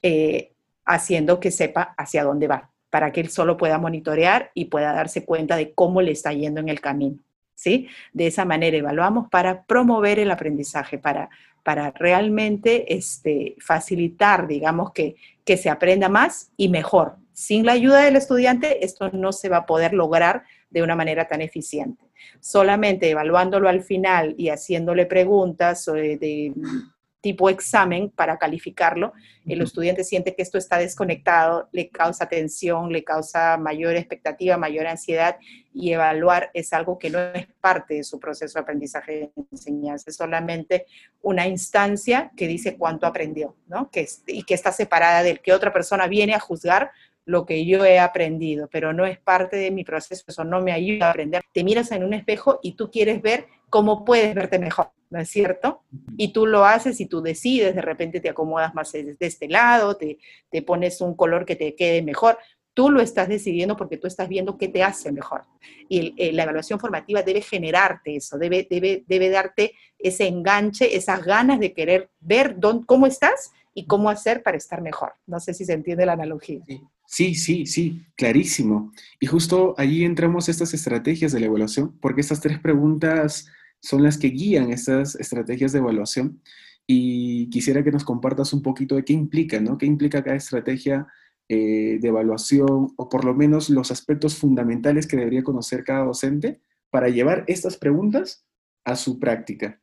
Eh, 0.00 0.54
haciendo 0.86 1.40
que 1.40 1.50
sepa 1.50 1.94
hacia 1.98 2.24
dónde 2.24 2.46
va, 2.46 2.70
para 2.88 3.12
que 3.12 3.20
él 3.20 3.28
solo 3.28 3.58
pueda 3.58 3.76
monitorear 3.76 4.50
y 4.54 4.64
pueda 4.64 4.94
darse 4.94 5.26
cuenta 5.26 5.56
de 5.56 5.74
cómo 5.74 6.00
le 6.00 6.12
está 6.12 6.32
yendo 6.32 6.58
en 6.62 6.70
el 6.70 6.80
camino. 6.80 7.18
¿Sí? 7.58 7.88
De 8.12 8.28
esa 8.28 8.44
manera 8.44 8.76
evaluamos 8.76 9.28
para 9.30 9.64
promover 9.64 10.20
el 10.20 10.30
aprendizaje, 10.30 10.96
para, 10.96 11.28
para 11.64 11.90
realmente 11.90 12.94
este, 12.94 13.56
facilitar, 13.58 14.46
digamos, 14.46 14.92
que, 14.92 15.16
que 15.44 15.56
se 15.56 15.68
aprenda 15.68 16.08
más 16.08 16.52
y 16.56 16.68
mejor. 16.68 17.16
Sin 17.32 17.66
la 17.66 17.72
ayuda 17.72 18.02
del 18.02 18.14
estudiante, 18.14 18.84
esto 18.84 19.10
no 19.12 19.32
se 19.32 19.48
va 19.48 19.56
a 19.56 19.66
poder 19.66 19.92
lograr 19.92 20.44
de 20.70 20.84
una 20.84 20.94
manera 20.94 21.26
tan 21.26 21.40
eficiente. 21.40 22.04
Solamente 22.38 23.10
evaluándolo 23.10 23.68
al 23.68 23.82
final 23.82 24.36
y 24.38 24.50
haciéndole 24.50 25.06
preguntas 25.06 25.84
de 25.86 26.52
tipo 27.20 27.50
examen 27.50 28.10
para 28.10 28.38
calificarlo, 28.38 29.12
el 29.46 29.62
estudiante 29.62 30.04
siente 30.04 30.34
que 30.34 30.42
esto 30.42 30.58
está 30.58 30.78
desconectado, 30.78 31.68
le 31.72 31.88
causa 31.88 32.28
tensión, 32.28 32.92
le 32.92 33.02
causa 33.02 33.56
mayor 33.56 33.96
expectativa, 33.96 34.56
mayor 34.56 34.86
ansiedad 34.86 35.36
y 35.72 35.92
evaluar 35.92 36.50
es 36.54 36.72
algo 36.72 36.98
que 36.98 37.10
no 37.10 37.18
es 37.18 37.46
parte 37.60 37.94
de 37.94 38.04
su 38.04 38.20
proceso 38.20 38.58
de 38.58 38.62
aprendizaje 38.62 39.12
de 39.12 39.30
enseñanza, 39.50 40.10
es 40.10 40.16
solamente 40.16 40.86
una 41.22 41.46
instancia 41.46 42.30
que 42.36 42.46
dice 42.46 42.76
cuánto 42.76 43.06
aprendió, 43.06 43.56
¿no? 43.66 43.90
Que, 43.90 44.06
y 44.26 44.44
que 44.44 44.54
está 44.54 44.70
separada 44.70 45.22
del 45.22 45.40
que 45.40 45.52
otra 45.52 45.72
persona 45.72 46.06
viene 46.06 46.34
a 46.34 46.40
juzgar 46.40 46.92
lo 47.24 47.44
que 47.44 47.66
yo 47.66 47.84
he 47.84 47.98
aprendido, 47.98 48.68
pero 48.72 48.94
no 48.94 49.04
es 49.04 49.18
parte 49.18 49.56
de 49.56 49.70
mi 49.70 49.84
proceso, 49.84 50.24
eso 50.26 50.44
no 50.44 50.62
me 50.62 50.72
ayuda 50.72 51.08
a 51.08 51.10
aprender. 51.10 51.42
Te 51.52 51.62
miras 51.62 51.92
en 51.92 52.02
un 52.02 52.14
espejo 52.14 52.58
y 52.62 52.72
tú 52.72 52.90
quieres 52.90 53.20
ver 53.20 53.46
cómo 53.68 54.04
puedes 54.04 54.34
verte 54.34 54.58
mejor, 54.58 54.90
¿no 55.10 55.20
es 55.20 55.28
cierto? 55.28 55.82
Y 56.16 56.32
tú 56.32 56.46
lo 56.46 56.64
haces 56.64 57.00
y 57.00 57.06
tú 57.06 57.20
decides, 57.20 57.74
de 57.74 57.82
repente 57.82 58.20
te 58.20 58.28
acomodas 58.28 58.74
más 58.74 58.92
de 58.92 59.16
este 59.20 59.48
lado, 59.48 59.96
te, 59.96 60.18
te 60.50 60.62
pones 60.62 61.00
un 61.00 61.14
color 61.14 61.44
que 61.44 61.56
te 61.56 61.74
quede 61.74 62.02
mejor. 62.02 62.38
Tú 62.74 62.90
lo 62.90 63.00
estás 63.00 63.28
decidiendo 63.28 63.76
porque 63.76 63.96
tú 63.96 64.06
estás 64.06 64.28
viendo 64.28 64.56
qué 64.56 64.68
te 64.68 64.82
hace 64.82 65.10
mejor. 65.10 65.42
Y 65.88 66.32
la 66.32 66.44
evaluación 66.44 66.78
formativa 66.78 67.22
debe 67.22 67.40
generarte 67.40 68.16
eso, 68.16 68.38
debe, 68.38 68.66
debe, 68.70 69.04
debe 69.06 69.30
darte 69.30 69.74
ese 69.98 70.28
enganche, 70.28 70.96
esas 70.96 71.24
ganas 71.24 71.58
de 71.58 71.72
querer 71.72 72.10
ver 72.20 72.58
dónde, 72.58 72.86
cómo 72.86 73.06
estás 73.06 73.50
y 73.74 73.86
cómo 73.86 74.10
hacer 74.10 74.42
para 74.42 74.56
estar 74.56 74.82
mejor. 74.82 75.12
No 75.26 75.40
sé 75.40 75.54
si 75.54 75.64
se 75.64 75.72
entiende 75.72 76.06
la 76.06 76.12
analogía. 76.12 76.60
Sí, 77.06 77.34
sí, 77.34 77.64
sí, 77.64 78.04
clarísimo. 78.16 78.92
Y 79.18 79.26
justo 79.26 79.74
allí 79.78 80.04
entramos 80.04 80.48
estas 80.48 80.74
estrategias 80.74 81.32
de 81.32 81.40
la 81.40 81.46
evaluación, 81.46 81.98
porque 82.00 82.20
estas 82.20 82.40
tres 82.40 82.58
preguntas 82.58 83.48
son 83.80 84.02
las 84.02 84.18
que 84.18 84.28
guían 84.28 84.70
estas 84.70 85.14
estrategias 85.14 85.72
de 85.72 85.78
evaluación. 85.78 86.42
Y 86.86 87.50
quisiera 87.50 87.84
que 87.84 87.92
nos 87.92 88.04
compartas 88.04 88.52
un 88.52 88.62
poquito 88.62 88.96
de 88.96 89.04
qué 89.04 89.12
implica, 89.12 89.60
¿no? 89.60 89.76
¿Qué 89.76 89.86
implica 89.86 90.24
cada 90.24 90.36
estrategia 90.36 91.06
eh, 91.50 91.98
de 92.00 92.08
evaluación 92.08 92.92
o 92.96 93.08
por 93.08 93.24
lo 93.24 93.34
menos 93.34 93.70
los 93.70 93.90
aspectos 93.90 94.36
fundamentales 94.36 95.06
que 95.06 95.16
debería 95.16 95.42
conocer 95.42 95.84
cada 95.84 96.04
docente 96.04 96.60
para 96.90 97.08
llevar 97.08 97.44
estas 97.46 97.76
preguntas 97.76 98.46
a 98.84 98.96
su 98.96 99.18
práctica? 99.18 99.80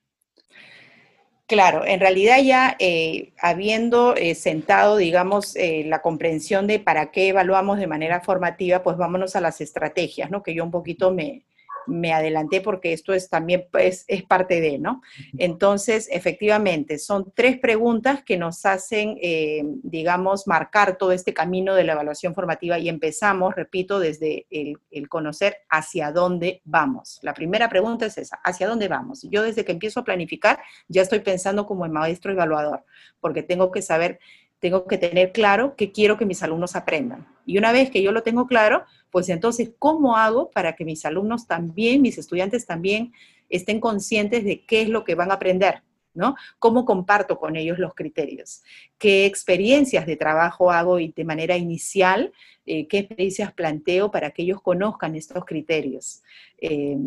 Claro, 1.48 1.86
en 1.86 2.00
realidad 2.00 2.38
ya 2.44 2.76
eh, 2.80 3.34
habiendo 3.40 4.16
eh, 4.16 4.34
sentado, 4.34 4.98
digamos, 4.98 5.56
la 5.56 6.02
comprensión 6.02 6.66
de 6.66 6.80
para 6.80 7.12
qué 7.12 7.30
evaluamos 7.30 7.78
de 7.78 7.86
manera 7.86 8.22
formativa, 8.22 8.82
pues 8.82 8.98
vámonos 8.98 9.36
a 9.36 9.42
las 9.42 9.62
estrategias, 9.62 10.32
¿no? 10.32 10.42
Que 10.42 10.56
yo 10.56 10.64
un 10.64 10.72
poquito 10.72 11.12
me, 11.12 11.46
me 11.88 12.14
adelanté 12.14 12.62
porque 12.62 12.94
esto 12.94 13.14
es 13.14 13.30
también 13.30 13.68
pues, 13.72 14.06
es 14.08 14.24
parte 14.24 14.62
de, 14.62 14.78
¿no? 14.80 15.02
Entonces, 15.38 16.08
efectivamente, 16.12 16.98
son 16.98 17.32
tres 17.36 17.58
preguntas 17.60 18.24
que 18.24 18.38
nos 18.38 18.66
hacen, 18.66 19.18
eh, 19.22 19.64
digamos, 19.84 20.48
marcar 20.48 20.98
todo 20.98 21.12
este 21.12 21.34
camino 21.34 21.76
de 21.76 21.84
la 21.84 21.94
evaluación 21.94 22.34
formativa 22.34 22.80
y 22.80 22.90
empezamos, 22.90 23.56
repito, 23.56 24.00
desde 24.00 24.46
el, 24.50 24.78
el, 24.92 25.10
conocer 25.10 25.58
hacia 25.70 26.12
dónde 26.12 26.62
vamos. 26.64 27.20
La 27.22 27.34
primera 27.34 27.70
pregunta 27.70 28.06
es 28.06 28.18
esa, 28.18 28.38
¿hacia 28.44 28.68
dónde 28.68 28.88
vamos? 28.88 29.24
Yo 29.30 29.44
desde 29.44 29.66
que 29.66 29.72
empiezo 29.72 30.00
a 30.00 30.04
planificar 30.04 30.60
ya 30.88 31.02
estoy 31.02 31.20
pensando 31.20 31.66
como 31.66 31.86
el 31.86 31.92
maestro 31.92 32.32
evaluador, 32.32 32.84
porque 33.20 33.44
tengo 33.44 33.72
que 33.72 33.82
saber 33.82 34.20
tengo 34.60 34.88
que 34.88 34.98
tener 34.98 35.32
claro 35.32 35.76
qué 35.76 35.92
quiero 35.92 36.18
que 36.18 36.26
mis 36.26 36.42
alumnos 36.42 36.76
aprendan. 36.76 37.28
Y 37.46 37.58
una 37.58 37.72
vez 37.72 37.92
que 37.92 38.02
yo 38.02 38.12
lo 38.12 38.24
tengo 38.24 38.48
claro, 38.48 38.84
pues 39.16 39.30
entonces, 39.30 39.72
¿cómo 39.80 40.18
hago 40.18 40.52
para 40.52 40.76
que 40.76 40.84
mis 40.84 41.06
alumnos 41.06 41.48
también, 41.48 42.02
mis 42.02 42.18
estudiantes 42.18 42.66
también 42.66 43.14
estén 43.48 43.80
conscientes 43.80 44.44
de 44.44 44.66
qué 44.66 44.82
es 44.82 44.90
lo 44.90 45.06
que 45.06 45.16
van 45.16 45.32
a 45.32 45.36
aprender? 45.36 45.84
¿no? 46.14 46.36
¿Cómo 46.60 46.84
comparto 46.84 47.40
con 47.40 47.56
ellos 47.56 47.80
los 47.80 47.94
criterios? 47.96 48.62
¿Qué 48.98 49.26
experiencias 49.26 50.06
de 50.06 50.18
trabajo 50.18 50.70
hago 50.70 50.98
de 50.98 51.24
manera 51.24 51.56
inicial? 51.56 52.34
Eh, 52.66 52.90
¿Qué 52.90 52.98
experiencias 52.98 53.54
planteo 53.54 54.12
para 54.12 54.32
que 54.32 54.42
ellos 54.42 54.62
conozcan 54.62 55.16
estos 55.16 55.46
criterios? 55.46 56.22
Eh, 56.58 56.98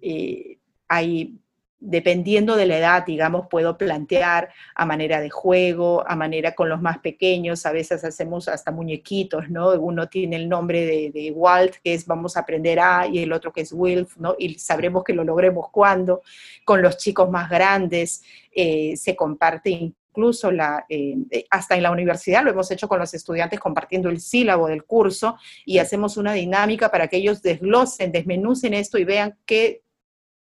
eh, 0.00 0.56
hay 0.88 1.38
dependiendo 1.84 2.54
de 2.54 2.66
la 2.66 2.78
edad, 2.78 3.04
digamos, 3.04 3.48
puedo 3.48 3.76
plantear 3.76 4.50
a 4.74 4.86
manera 4.86 5.20
de 5.20 5.30
juego, 5.30 6.04
a 6.06 6.14
manera 6.14 6.54
con 6.54 6.68
los 6.68 6.80
más 6.80 6.98
pequeños, 6.98 7.66
a 7.66 7.72
veces 7.72 8.04
hacemos 8.04 8.46
hasta 8.46 8.70
muñequitos, 8.70 9.50
¿no? 9.50 9.70
Uno 9.72 10.08
tiene 10.08 10.36
el 10.36 10.48
nombre 10.48 11.10
de, 11.12 11.32
Walt, 11.34 11.74
que 11.82 11.94
es 11.94 12.06
vamos 12.06 12.36
a 12.36 12.40
aprender 12.40 12.78
a, 12.78 13.08
y 13.08 13.18
el 13.18 13.32
otro 13.32 13.52
que 13.52 13.62
es 13.62 13.72
Wilf, 13.72 14.16
¿no? 14.16 14.36
Y 14.38 14.58
sabremos 14.60 15.02
que 15.02 15.12
lo 15.12 15.24
logremos 15.24 15.70
cuando. 15.70 16.22
Con 16.64 16.82
los 16.82 16.98
chicos 16.98 17.28
más 17.28 17.50
grandes 17.50 18.22
eh, 18.52 18.96
se 18.96 19.16
comparte 19.16 19.70
incluso 19.70 20.52
la, 20.52 20.84
eh, 20.88 21.16
hasta 21.50 21.74
en 21.74 21.82
la 21.82 21.90
universidad 21.90 22.44
lo 22.44 22.50
hemos 22.50 22.70
hecho 22.70 22.86
con 22.86 22.98
los 22.98 23.14
estudiantes 23.14 23.58
compartiendo 23.58 24.08
el 24.10 24.20
sílabo 24.20 24.68
del 24.68 24.84
curso 24.84 25.36
y 25.64 25.78
hacemos 25.78 26.16
una 26.16 26.34
dinámica 26.34 26.90
para 26.90 27.08
que 27.08 27.16
ellos 27.16 27.42
desglosen, 27.42 28.12
desmenucen 28.12 28.74
esto 28.74 28.98
y 28.98 29.04
vean 29.04 29.36
qué 29.46 29.81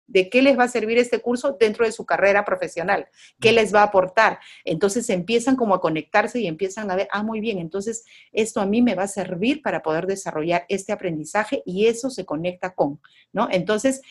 de 0.06 0.28
qué 0.28 0.42
les 0.42 0.58
va 0.58 0.64
a 0.64 0.68
servir 0.68 0.98
este 0.98 1.20
curso 1.20 1.56
dentro 1.58 1.84
de 1.84 1.92
su 1.92 2.06
carrera 2.06 2.44
profesional, 2.44 3.08
qué 3.40 3.52
les 3.52 3.74
va 3.74 3.80
a 3.80 3.84
aportar. 3.84 4.38
Entonces 4.64 5.08
empiezan 5.10 5.56
como 5.56 5.74
a 5.74 5.80
conectarse 5.80 6.40
y 6.40 6.46
empiezan 6.46 6.90
a 6.90 6.96
ver, 6.96 7.08
ah, 7.10 7.22
muy 7.22 7.40
bien, 7.40 7.58
entonces 7.58 8.04
esto 8.32 8.60
a 8.60 8.66
mí 8.66 8.82
me 8.82 8.94
va 8.94 9.04
a 9.04 9.08
servir 9.08 9.62
para 9.62 9.82
poder 9.82 10.06
desarrollar 10.06 10.64
este 10.68 10.92
aprendizaje 10.92 11.62
y 11.64 11.86
eso 11.86 12.10
se 12.10 12.24
conecta 12.24 12.74
con, 12.74 13.00
¿no? 13.32 13.48
Entonces, 13.50 14.02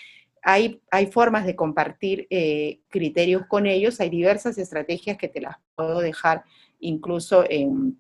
hay, 0.42 0.80
hay 0.92 1.08
formas 1.08 1.46
de 1.46 1.56
compartir 1.56 2.28
eh, 2.30 2.80
criterios 2.90 3.48
con 3.48 3.66
ellos, 3.66 4.00
hay 4.00 4.10
diversas 4.10 4.60
estrategias 4.60 5.18
que 5.18 5.28
te 5.28 5.42
las 5.42 5.58
puedo 5.76 6.02
dejar 6.02 6.44
incluso 6.80 7.44
en, 7.50 7.98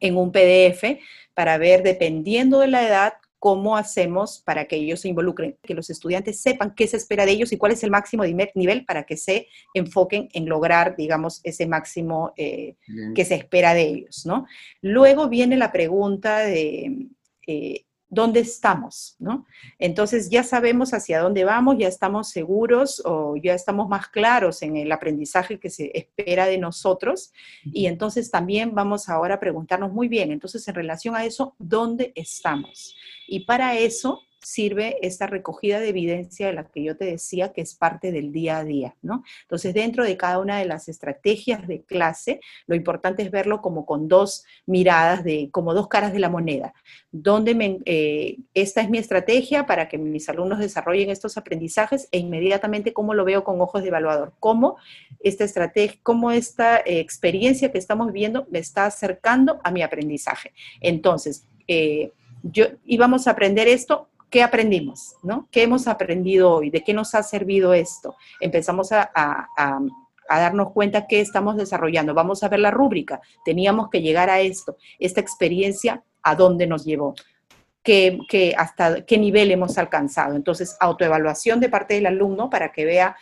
en 0.00 0.16
un 0.16 0.32
PDF 0.32 0.98
para 1.34 1.58
ver, 1.58 1.82
dependiendo 1.82 2.60
de 2.60 2.68
la 2.68 2.86
edad, 2.86 3.14
cómo 3.44 3.76
hacemos 3.76 4.40
para 4.42 4.64
que 4.64 4.76
ellos 4.76 5.00
se 5.00 5.08
involucren, 5.08 5.58
que 5.62 5.74
los 5.74 5.90
estudiantes 5.90 6.40
sepan 6.40 6.74
qué 6.74 6.86
se 6.86 6.96
espera 6.96 7.26
de 7.26 7.32
ellos 7.32 7.52
y 7.52 7.58
cuál 7.58 7.72
es 7.72 7.84
el 7.84 7.90
máximo 7.90 8.24
nivel 8.24 8.86
para 8.86 9.02
que 9.02 9.18
se 9.18 9.48
enfoquen 9.74 10.30
en 10.32 10.46
lograr, 10.46 10.96
digamos, 10.96 11.42
ese 11.44 11.66
máximo 11.66 12.32
eh, 12.38 12.76
que 13.14 13.26
se 13.26 13.34
espera 13.34 13.74
de 13.74 13.82
ellos, 13.82 14.24
¿no? 14.24 14.46
Luego 14.80 15.28
viene 15.28 15.58
la 15.58 15.72
pregunta 15.72 16.38
de... 16.38 17.08
Eh, 17.46 17.84
dónde 18.08 18.40
estamos, 18.40 19.16
¿no? 19.18 19.46
Entonces 19.78 20.30
ya 20.30 20.42
sabemos 20.42 20.94
hacia 20.94 21.20
dónde 21.20 21.44
vamos, 21.44 21.76
ya 21.78 21.88
estamos 21.88 22.30
seguros 22.30 23.02
o 23.04 23.36
ya 23.36 23.54
estamos 23.54 23.88
más 23.88 24.08
claros 24.08 24.62
en 24.62 24.76
el 24.76 24.92
aprendizaje 24.92 25.58
que 25.58 25.70
se 25.70 25.90
espera 25.94 26.46
de 26.46 26.58
nosotros 26.58 27.32
y 27.64 27.86
entonces 27.86 28.30
también 28.30 28.74
vamos 28.74 29.08
ahora 29.08 29.34
a 29.34 29.40
preguntarnos 29.40 29.92
muy 29.92 30.08
bien, 30.08 30.30
entonces 30.30 30.66
en 30.68 30.74
relación 30.74 31.16
a 31.16 31.24
eso, 31.24 31.54
¿dónde 31.58 32.12
estamos? 32.14 32.96
Y 33.26 33.40
para 33.46 33.76
eso 33.78 34.22
sirve 34.44 34.98
esta 35.02 35.26
recogida 35.26 35.80
de 35.80 35.88
evidencia 35.88 36.46
de 36.46 36.52
la 36.52 36.64
que 36.64 36.82
yo 36.82 36.96
te 36.96 37.04
decía 37.04 37.52
que 37.52 37.60
es 37.60 37.74
parte 37.74 38.12
del 38.12 38.32
día 38.32 38.58
a 38.58 38.64
día, 38.64 38.94
¿no? 39.02 39.24
Entonces, 39.42 39.74
dentro 39.74 40.04
de 40.04 40.16
cada 40.16 40.38
una 40.38 40.58
de 40.58 40.66
las 40.66 40.88
estrategias 40.88 41.66
de 41.66 41.82
clase, 41.82 42.40
lo 42.66 42.74
importante 42.74 43.22
es 43.22 43.30
verlo 43.30 43.60
como 43.60 43.86
con 43.86 44.08
dos 44.08 44.44
miradas, 44.66 45.24
de, 45.24 45.48
como 45.50 45.74
dos 45.74 45.88
caras 45.88 46.12
de 46.12 46.18
la 46.18 46.28
moneda. 46.28 46.74
Donde 47.10 47.54
me, 47.54 47.78
eh, 47.84 48.38
esta 48.54 48.80
es 48.80 48.90
mi 48.90 48.98
estrategia 48.98 49.66
para 49.66 49.88
que 49.88 49.98
mis 49.98 50.28
alumnos 50.28 50.58
desarrollen 50.58 51.10
estos 51.10 51.36
aprendizajes 51.36 52.08
e 52.12 52.18
inmediatamente 52.18 52.92
cómo 52.92 53.14
lo 53.14 53.24
veo 53.24 53.44
con 53.44 53.60
ojos 53.60 53.82
de 53.82 53.88
evaluador, 53.88 54.32
cómo 54.40 54.76
esta 55.20 55.44
estrategia, 55.44 55.98
cómo 56.02 56.30
esta 56.30 56.78
eh, 56.78 57.00
experiencia 57.00 57.72
que 57.72 57.78
estamos 57.78 58.12
viendo 58.12 58.46
me 58.50 58.58
está 58.58 58.86
acercando 58.86 59.60
a 59.64 59.70
mi 59.70 59.82
aprendizaje. 59.82 60.52
Entonces, 60.80 61.46
eh, 61.68 62.12
yo 62.42 62.66
íbamos 62.84 63.26
a 63.26 63.30
aprender 63.32 63.68
esto, 63.68 64.08
¿qué 64.34 64.42
aprendimos? 64.42 65.14
¿no? 65.22 65.46
¿Qué 65.48 65.62
hemos 65.62 65.86
aprendido 65.86 66.50
hoy? 66.50 66.68
¿De 66.68 66.82
qué 66.82 66.92
nos 66.92 67.14
ha 67.14 67.22
servido 67.22 67.72
esto? 67.72 68.16
Empezamos 68.40 68.90
a, 68.90 69.12
darnos 70.28 70.72
cuenta 70.72 71.06
qué 71.06 71.20
estamos 71.20 71.56
desarrollando. 71.56 72.14
Vamos 72.14 72.42
a 72.42 72.48
ver 72.48 72.58
la 72.58 72.72
rúbrica. 72.72 73.20
Teníamos 73.44 73.90
que 73.90 74.02
llegar 74.02 74.30
a 74.30 74.40
esto. 74.40 74.76
Esta 74.98 75.20
experiencia, 75.20 76.02
¿a 76.20 76.34
dónde 76.34 76.66
nos 76.66 76.84
llevó? 76.84 77.14
¿Qué, 77.80 78.18
hasta 78.58 79.04
qué 79.04 79.18
nivel 79.18 79.52
hemos 79.52 79.78
alcanzado? 79.78 80.34
Entonces, 80.34 80.76
autoevaluación 80.80 81.60
de 81.60 81.68
parte 81.68 81.94
del 81.94 82.06
alumno 82.06 82.50
para 82.50 82.72
que 82.72 82.84
vea 82.84 83.16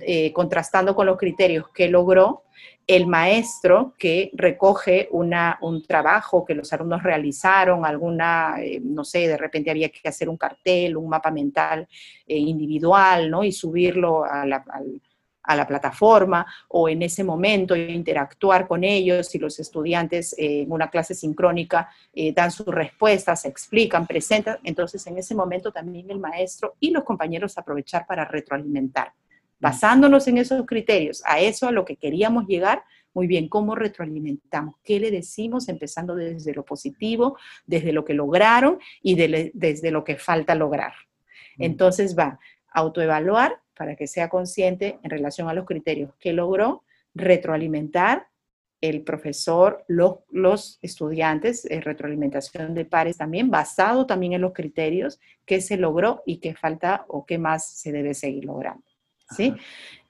eh, 0.00 0.32
contrastando 0.32 0.94
con 0.94 1.06
los 1.06 1.18
criterios 1.18 1.68
que 1.70 1.88
logró, 1.88 2.44
el 2.86 3.06
maestro 3.06 3.94
que 3.98 4.30
recoge 4.34 5.08
una, 5.10 5.58
un 5.62 5.82
trabajo 5.86 6.44
que 6.44 6.54
los 6.54 6.72
alumnos 6.72 7.02
realizaron, 7.02 7.86
alguna, 7.86 8.56
eh, 8.60 8.80
no 8.82 9.04
sé, 9.04 9.26
de 9.26 9.36
repente 9.36 9.70
había 9.70 9.88
que 9.88 10.06
hacer 10.08 10.28
un 10.28 10.36
cartel, 10.36 10.96
un 10.96 11.08
mapa 11.08 11.30
mental 11.30 11.88
eh, 12.26 12.36
individual, 12.36 13.30
¿no? 13.30 13.42
Y 13.42 13.52
subirlo 13.52 14.24
a 14.24 14.44
la, 14.44 14.64
plataforma 15.66 16.46
o 16.68 16.88
en 16.88 17.02
ese 17.02 17.22
momento 17.22 17.76
interactuar 17.76 18.66
con 18.66 18.82
ellos 18.82 19.34
y 19.34 19.38
los 19.38 19.58
estudiantes 19.58 20.34
eh, 20.38 20.62
en 20.62 20.72
una 20.72 20.88
clase 20.88 21.14
sincrónica 21.14 21.88
dan 22.34 22.50
sus 22.50 22.66
respuestas, 22.66 23.44
explican, 23.44 24.06
presentan, 24.06 24.58
entonces 24.64 25.06
en 25.06 25.18
ese 25.18 25.34
momento 25.34 25.70
también 25.70 26.10
el 26.10 26.18
maestro 26.18 26.74
y 26.80 26.90
los 26.90 27.04
compañeros 27.04 27.58
aprovechar 27.58 28.06
para 28.06 28.24
retroalimentar 28.24 29.12
basándonos 29.58 30.26
en 30.28 30.38
esos 30.38 30.64
criterios, 30.66 31.22
a 31.24 31.40
eso 31.40 31.66
a 31.66 31.72
lo 31.72 31.84
que 31.84 31.96
queríamos 31.96 32.46
llegar, 32.46 32.84
muy 33.14 33.26
bien, 33.28 33.48
¿cómo 33.48 33.76
retroalimentamos? 33.76 34.74
¿Qué 34.82 34.98
le 34.98 35.10
decimos 35.10 35.68
empezando 35.68 36.16
desde 36.16 36.52
lo 36.52 36.64
positivo, 36.64 37.38
desde 37.64 37.92
lo 37.92 38.04
que 38.04 38.12
lograron 38.12 38.78
y 39.02 39.14
desde 39.14 39.90
lo 39.92 40.02
que 40.02 40.16
falta 40.16 40.56
lograr? 40.56 40.92
Entonces 41.56 42.18
va, 42.18 42.40
autoevaluar 42.72 43.60
para 43.74 43.96
que 43.96 44.06
sea 44.06 44.28
consciente 44.28 44.98
en 45.02 45.10
relación 45.10 45.48
a 45.48 45.54
los 45.54 45.64
criterios 45.64 46.12
que 46.18 46.32
logró, 46.32 46.82
retroalimentar 47.14 48.26
el 48.80 49.02
profesor, 49.02 49.84
los, 49.88 50.18
los 50.30 50.78
estudiantes, 50.82 51.64
eh, 51.70 51.80
retroalimentación 51.80 52.74
de 52.74 52.84
pares 52.84 53.16
también, 53.16 53.50
basado 53.50 54.06
también 54.06 54.34
en 54.34 54.42
los 54.42 54.52
criterios 54.52 55.20
que 55.46 55.60
se 55.60 55.76
logró 55.76 56.22
y 56.26 56.38
qué 56.38 56.54
falta 56.54 57.06
o 57.08 57.24
qué 57.24 57.38
más 57.38 57.66
se 57.66 57.92
debe 57.92 58.12
seguir 58.12 58.44
logrando. 58.44 58.84
¿Sí? 59.30 59.54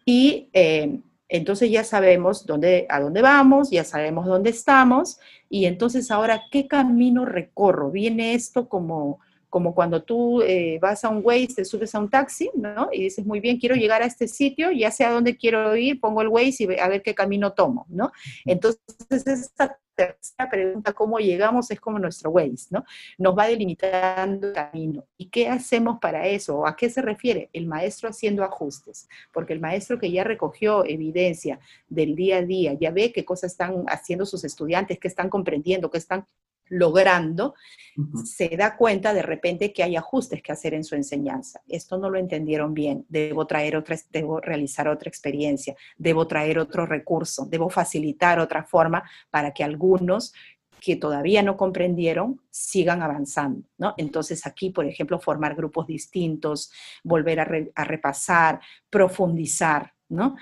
Y 0.05 0.49
eh, 0.53 1.01
entonces 1.29 1.71
ya 1.71 1.85
sabemos 1.85 2.47
dónde, 2.47 2.87
a 2.89 3.01
dónde 3.01 3.23
vamos, 3.23 3.71
ya 3.71 3.85
sabemos 3.85 4.27
dónde 4.27 4.51
estamos, 4.51 5.19
y 5.49 5.67
entonces 5.67 6.11
ahora, 6.11 6.43
¿qué 6.51 6.67
camino 6.67 7.25
recorro? 7.25 7.91
Viene 7.91 8.35
esto 8.35 8.69
como, 8.69 9.21
como 9.55 9.73
cuando 9.73 10.03
tú 10.03 10.43
eh, 10.43 10.81
vas 10.83 11.05
a 11.05 11.09
un 11.11 11.21
Waze, 11.23 11.55
te 11.55 11.65
subes 11.65 11.95
a 11.95 12.01
un 12.01 12.11
taxi, 12.11 12.51
¿no? 12.57 12.89
Y 12.91 13.05
dices, 13.05 13.25
muy 13.25 13.39
bien, 13.39 13.57
quiero 13.61 13.77
llegar 13.77 14.03
a 14.03 14.07
este 14.07 14.27
sitio, 14.27 14.73
ya 14.73 14.91
sé 14.91 15.05
a 15.05 15.13
dónde 15.13 15.37
quiero 15.37 15.77
ir, 15.77 16.01
pongo 16.01 16.23
el 16.23 16.27
Waze 16.27 16.65
y 16.65 16.77
a 16.77 16.89
ver 16.89 17.03
qué 17.03 17.15
camino 17.15 17.53
tomo, 17.53 17.87
¿no? 17.89 18.11
Entonces, 18.45 18.81
esta 19.09 19.79
tercera 19.95 20.51
pregunta, 20.51 20.93
¿cómo 20.93 21.21
llegamos? 21.21 21.71
Es 21.71 21.79
como 21.79 22.01
nuestro 22.01 22.33
Waze, 22.33 22.67
¿no? 22.71 22.85
Nos 23.17 23.39
va 23.39 23.47
delimitando 23.47 24.49
el 24.49 24.55
camino. 24.55 25.05
¿Y 25.17 25.27
qué 25.27 25.49
hacemos 25.49 26.01
para 26.01 26.27
eso? 26.27 26.67
¿A 26.67 26.75
qué 26.75 26.91
se 26.91 27.01
refiere? 27.01 27.49
El 27.53 27.69
maestro 27.69 28.09
haciendo 28.09 28.43
ajustes, 28.43 29.09
porque 29.33 29.53
el 29.53 29.61
maestro 29.61 30.01
que 30.01 30.11
ya 30.11 30.25
recogió 30.25 30.85
evidencia 30.85 31.61
del 31.87 32.17
día 32.17 32.39
a 32.39 32.43
día, 32.43 32.73
ya 32.73 32.91
ve 32.91 33.13
qué 33.13 33.25
cosas 33.25 33.53
están 33.53 33.85
haciendo 33.87 34.27
sus 34.27 34.43
estudiantes, 34.43 34.99
qué 34.99 35.07
están 35.07 35.29
comprendiendo, 35.29 35.93
qué 35.93 35.99
están 35.99 36.27
logrando, 36.69 37.55
se 38.25 38.49
da 38.57 38.77
cuenta 38.77 39.15
de 39.15 39.23
repente 39.23 39.73
que 39.73 39.83
hay 39.83 39.97
ajustes 39.97 40.43
que 40.43 40.53
hacer 40.53 40.75
en 40.75 40.85
su 40.85 40.95
enseñanza. 40.95 41.61
Esto 41.69 41.99
no 41.99 42.11
lo 42.11 42.19
entendieron 42.19 42.75
bien, 42.75 43.07
debo 43.09 43.47
traer 43.47 43.77
otra, 43.77 43.97
debo 44.11 44.41
realizar 44.41 44.89
otra 44.89 45.09
experiencia, 45.09 45.77
debo 45.97 46.27
traer 46.27 46.59
otro 46.59 46.87
recurso, 46.87 47.47
debo 47.47 47.71
facilitar 47.71 48.39
otra 48.39 48.65
forma 48.65 49.03
para 49.31 49.53
que 49.53 49.65
algunos 49.65 50.33
que 50.81 50.97
todavía 50.97 51.43
no 51.43 51.57
comprendieron 51.57 52.43
sigan 52.51 53.01
avanzando, 53.01 53.67
¿no? 53.79 53.95
Entonces 53.97 54.47
aquí, 54.47 54.69
por 54.69 54.85
ejemplo, 54.85 55.19
formar 55.19 55.55
grupos 55.55 55.87
distintos, 55.87 56.71
volver 57.03 57.41
a, 57.41 57.49
a 57.75 57.85
repasar, 57.85 58.61
profundizar, 58.91 59.94
¿no? 60.09 60.37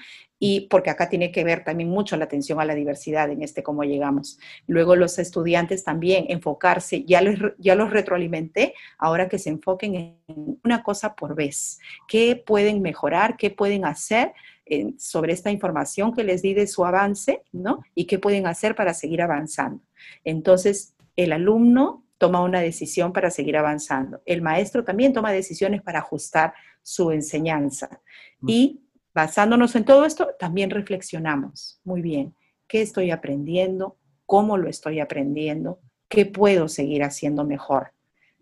y 0.44 0.62
porque 0.62 0.90
acá 0.90 1.08
tiene 1.08 1.30
que 1.30 1.44
ver 1.44 1.62
también 1.62 1.88
mucho 1.88 2.16
la 2.16 2.24
atención 2.24 2.60
a 2.60 2.64
la 2.64 2.74
diversidad 2.74 3.30
en 3.30 3.44
este 3.44 3.62
cómo 3.62 3.84
llegamos. 3.84 4.40
Luego 4.66 4.96
los 4.96 5.20
estudiantes 5.20 5.84
también 5.84 6.24
enfocarse, 6.30 7.04
ya 7.04 7.22
los, 7.22 7.38
ya 7.58 7.76
los 7.76 7.90
retroalimenté, 7.92 8.74
ahora 8.98 9.28
que 9.28 9.38
se 9.38 9.50
enfoquen 9.50 9.94
en 10.26 10.58
una 10.64 10.82
cosa 10.82 11.14
por 11.14 11.36
vez. 11.36 11.78
¿Qué 12.08 12.42
pueden 12.44 12.82
mejorar? 12.82 13.36
¿Qué 13.36 13.50
pueden 13.50 13.84
hacer? 13.84 14.32
Eh, 14.66 14.94
sobre 14.98 15.32
esta 15.32 15.52
información 15.52 16.12
que 16.12 16.24
les 16.24 16.42
di 16.42 16.54
de 16.54 16.66
su 16.66 16.84
avance, 16.84 17.42
¿no? 17.52 17.84
Y 17.94 18.06
qué 18.06 18.18
pueden 18.18 18.48
hacer 18.48 18.74
para 18.74 18.94
seguir 18.94 19.22
avanzando. 19.22 19.80
Entonces, 20.24 20.96
el 21.14 21.32
alumno 21.32 22.04
toma 22.18 22.42
una 22.42 22.60
decisión 22.60 23.12
para 23.12 23.30
seguir 23.30 23.56
avanzando. 23.56 24.22
El 24.26 24.42
maestro 24.42 24.82
también 24.82 25.12
toma 25.12 25.30
decisiones 25.30 25.82
para 25.82 26.00
ajustar 26.00 26.52
su 26.82 27.12
enseñanza. 27.12 28.00
Y 28.44 28.81
basándonos 29.14 29.74
en 29.76 29.84
todo 29.84 30.04
esto, 30.04 30.30
también 30.38 30.70
reflexionamos. 30.70 31.80
Muy 31.84 32.02
bien, 32.02 32.34
¿qué 32.66 32.82
estoy 32.82 33.10
aprendiendo? 33.10 33.98
¿Cómo 34.26 34.56
lo 34.56 34.68
estoy 34.68 35.00
aprendiendo? 35.00 35.80
¿Qué 36.08 36.26
puedo 36.26 36.68
seguir 36.68 37.02
haciendo 37.02 37.44
mejor? 37.44 37.92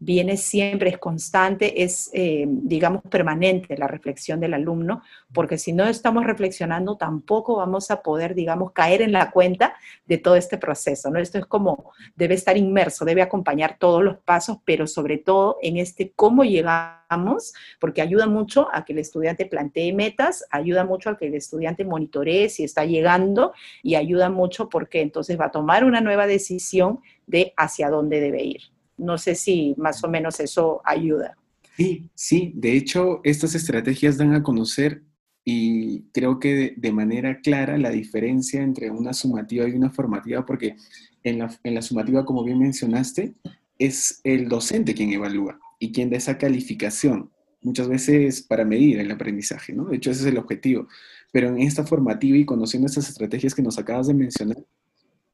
Viene 0.00 0.38
siempre, 0.38 0.88
es 0.88 0.98
constante, 0.98 1.82
es, 1.82 2.10
eh, 2.14 2.46
digamos, 2.48 3.02
permanente 3.02 3.76
la 3.76 3.86
reflexión 3.86 4.40
del 4.40 4.54
alumno, 4.54 5.02
porque 5.32 5.58
si 5.58 5.74
no 5.74 5.86
estamos 5.86 6.24
reflexionando, 6.24 6.96
tampoco 6.96 7.56
vamos 7.56 7.90
a 7.90 8.02
poder, 8.02 8.34
digamos, 8.34 8.72
caer 8.72 9.02
en 9.02 9.12
la 9.12 9.30
cuenta 9.30 9.74
de 10.06 10.16
todo 10.16 10.36
este 10.36 10.56
proceso, 10.56 11.10
¿no? 11.10 11.20
Esto 11.20 11.36
es 11.38 11.44
como, 11.44 11.92
debe 12.16 12.34
estar 12.34 12.56
inmerso, 12.56 13.04
debe 13.04 13.20
acompañar 13.20 13.76
todos 13.78 14.02
los 14.02 14.16
pasos, 14.16 14.56
pero 14.64 14.86
sobre 14.86 15.18
todo 15.18 15.58
en 15.60 15.76
este 15.76 16.12
cómo 16.16 16.44
llegamos, 16.44 17.52
porque 17.78 18.00
ayuda 18.00 18.26
mucho 18.26 18.68
a 18.72 18.86
que 18.86 18.94
el 18.94 19.00
estudiante 19.00 19.44
plantee 19.44 19.92
metas, 19.92 20.46
ayuda 20.50 20.84
mucho 20.84 21.10
a 21.10 21.18
que 21.18 21.26
el 21.26 21.34
estudiante 21.34 21.84
monitoree 21.84 22.48
si 22.48 22.64
está 22.64 22.86
llegando 22.86 23.52
y 23.82 23.96
ayuda 23.96 24.30
mucho 24.30 24.70
porque 24.70 25.02
entonces 25.02 25.38
va 25.38 25.46
a 25.46 25.50
tomar 25.50 25.84
una 25.84 26.00
nueva 26.00 26.26
decisión 26.26 27.00
de 27.26 27.52
hacia 27.58 27.90
dónde 27.90 28.20
debe 28.20 28.42
ir. 28.44 28.79
No 29.00 29.18
sé 29.18 29.34
si 29.34 29.74
más 29.76 30.04
o 30.04 30.08
menos 30.08 30.38
eso 30.40 30.80
ayuda. 30.84 31.36
Sí, 31.76 32.10
sí, 32.14 32.52
de 32.54 32.76
hecho, 32.76 33.20
estas 33.24 33.54
estrategias 33.54 34.18
dan 34.18 34.34
a 34.34 34.42
conocer 34.42 35.02
y 35.44 36.02
creo 36.12 36.38
que 36.38 36.74
de, 36.76 36.92
manera 36.92 37.40
clara 37.40 37.78
la 37.78 37.90
diferencia 37.90 38.62
entre 38.62 38.90
una 38.90 39.14
sumativa 39.14 39.66
y 39.66 39.72
una 39.72 39.90
formativa, 39.90 40.44
porque 40.44 40.76
en 41.24 41.38
la, 41.38 41.58
en 41.64 41.74
la 41.74 41.82
sumativa, 41.82 42.24
como 42.24 42.44
bien 42.44 42.58
mencionaste, 42.58 43.34
es 43.78 44.20
el 44.24 44.48
docente 44.48 44.94
quien 44.94 45.12
evalúa 45.12 45.58
y 45.78 45.90
quien 45.92 46.10
da 46.10 46.18
esa 46.18 46.36
calificación, 46.36 47.30
muchas 47.62 47.88
veces 47.88 48.42
para 48.42 48.64
medir 48.64 49.00
el 49.00 49.10
aprendizaje, 49.10 49.72
¿no? 49.72 49.86
De 49.86 49.96
hecho, 49.96 50.10
ese 50.10 50.20
es 50.20 50.26
el 50.26 50.38
objetivo. 50.38 50.86
Pero 51.32 51.48
en 51.48 51.60
esta 51.60 51.86
formativa 51.86 52.36
y 52.36 52.44
conociendo 52.44 52.86
estas 52.86 53.08
estrategias 53.08 53.54
que 53.54 53.62
nos 53.62 53.78
acabas 53.78 54.08
de 54.08 54.14
mencionar, 54.14 54.58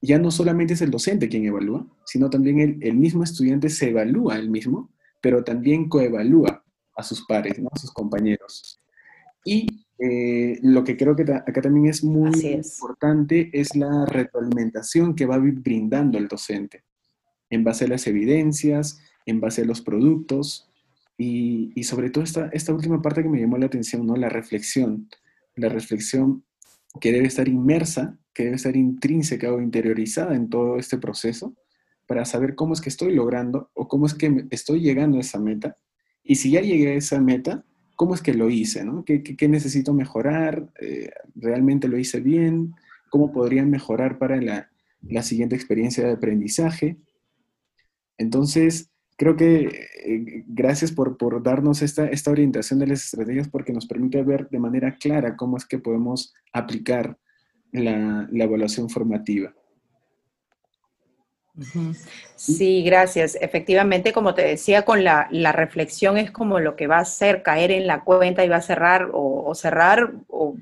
ya 0.01 0.19
no 0.19 0.31
solamente 0.31 0.75
es 0.75 0.83
el 0.83 0.91
docente 0.91 1.29
quien 1.29 1.45
evalúa, 1.45 1.87
sino 2.05 2.31
también 2.31 2.79
el, 2.83 2.95
mismo 2.97 3.25
estudiante 3.25 3.69
se 3.69 3.91
evalúa 3.91 4.37
él 4.37 4.51
mismo, 4.51 4.91
pero 5.21 5.43
también 5.43 5.89
coevalúa 5.89 6.65
a 6.95 7.03
sus 7.03 7.25
pares, 7.27 7.59
¿no? 7.59 7.69
a 7.73 7.79
sus 7.79 7.93
compañeros. 7.93 8.81
Y 9.45 9.67
eh, 9.99 10.59
lo 10.63 10.85
que 10.85 10.97
creo 10.97 11.17
que 11.17 11.23
acá 11.23 11.63
también 11.63 11.87
es 11.87 12.05
muy 12.05 12.31
importante 12.41 13.51
es 13.53 13.75
la 13.75 14.05
retroalimentación 14.07 15.15
que 15.15 15.27
va 15.27 15.39
brindando 15.39 16.19
el 16.19 16.29
docente 16.29 16.85
en 17.49 17.65
base 17.65 17.85
a 17.85 17.89
las 17.89 18.07
evidencias, 18.07 19.01
en 19.25 19.41
base 19.41 19.63
a 19.63 19.65
los 19.65 19.81
productos 19.81 20.71
y, 21.17 21.73
y, 21.75 21.85
sobre 21.85 22.11
todo 22.11 22.25
esta, 22.25 22.49
esta 22.53 22.75
última 22.75 23.01
parte 23.01 23.23
que 23.23 23.29
me 23.29 23.41
llamó 23.41 23.57
la 23.57 23.67
atención, 23.67 24.07
¿no? 24.07 24.17
la 24.17 24.29
reflexión, 24.29 25.09
la 25.55 25.69
reflexión 25.69 26.45
que 27.01 27.13
debe 27.13 27.27
estar 27.27 27.49
inmersa 27.49 28.19
que 28.37 28.45
debe 28.45 28.59
ser 28.59 28.77
intrínseca 28.77 29.51
o 29.51 29.63
interiorizada 29.63 30.37
en 30.37 30.51
todo 30.51 30.77
este 30.77 30.99
proceso 30.99 31.57
para 32.07 32.27
saber 32.27 32.55
cómo 32.55 32.75
es 32.75 32.83
que 32.83 32.91
estoy 32.91 33.15
logrando 33.15 33.71
o 33.73 33.89
cómo 33.89 34.05
es 34.05 34.13
que 34.13 34.45
estoy 34.51 34.81
llegando 34.81 35.17
a 35.17 35.23
esa 35.23 35.41
meta. 35.41 35.79
Y 36.23 36.35
si 36.35 36.51
ya 36.51 36.61
llegué 36.61 36.89
a 36.89 36.95
esa 36.97 37.19
meta, 37.19 37.65
¿cómo 37.95 38.15
es 38.15 38.21
que 38.21 38.35
lo 38.35 38.51
hice? 38.51 38.85
¿no? 38.85 39.07
¿Qué, 39.07 39.49
necesito 39.49 39.95
mejorar? 39.95 40.71
Eh, 40.79 41.11
¿Realmente 41.35 41.89
lo 41.89 41.99
hice 41.99 42.21
bien? 42.21 42.75
¿Cómo 43.09 43.33
podría 43.33 43.65
mejorar 43.65 44.19
para 44.19 44.39
la 45.01 45.23
siguiente 45.23 45.57
experiencia 45.57 46.05
de 46.05 46.13
aprendizaje? 46.13 46.99
Entonces, 48.19 48.91
creo 49.17 49.37
que 49.37 49.89
eh, 50.05 50.45
gracias 50.47 50.93
por, 50.93 51.17
por 51.17 51.43
darnos 51.43 51.83
esta, 51.83 52.07
esta 52.07 52.31
orientación 52.31 52.79
de 52.79 52.87
las 52.87 53.05
estrategias 53.05 53.49
porque 53.49 53.73
nos 53.73 53.87
permite 53.87 54.23
ver 54.23 54.49
de 54.49 54.59
manera 54.59 54.97
clara 54.97 55.37
cómo 55.37 55.57
es 55.57 55.65
que 55.65 55.79
podemos 55.79 56.35
aplicar 56.53 57.17
la, 57.73 58.29
evaluación 58.33 58.89
formativa. 58.89 59.53
Sí, 62.37 62.83
gracias. 62.85 63.37
Efectivamente, 63.41 64.13
como 64.13 64.35
te 64.35 64.43
decía, 64.43 64.83
con 64.83 65.05
la, 65.05 65.29
reflexión 65.53 66.19
es 66.19 66.31
como 66.31 66.61
lo 66.61 66.77
que 66.77 66.87
va 66.87 66.99
a 66.99 67.01
hacer 67.01 67.43
caer 67.43 67.71
en 67.71 67.87
la 67.87 68.05
cuenta 68.05 68.45
y 68.45 68.49
va 68.49 68.57
a 68.57 68.63
cerrar 68.63 69.09
o, 69.13 69.55
cerrar 69.55 70.13
o 70.29 70.57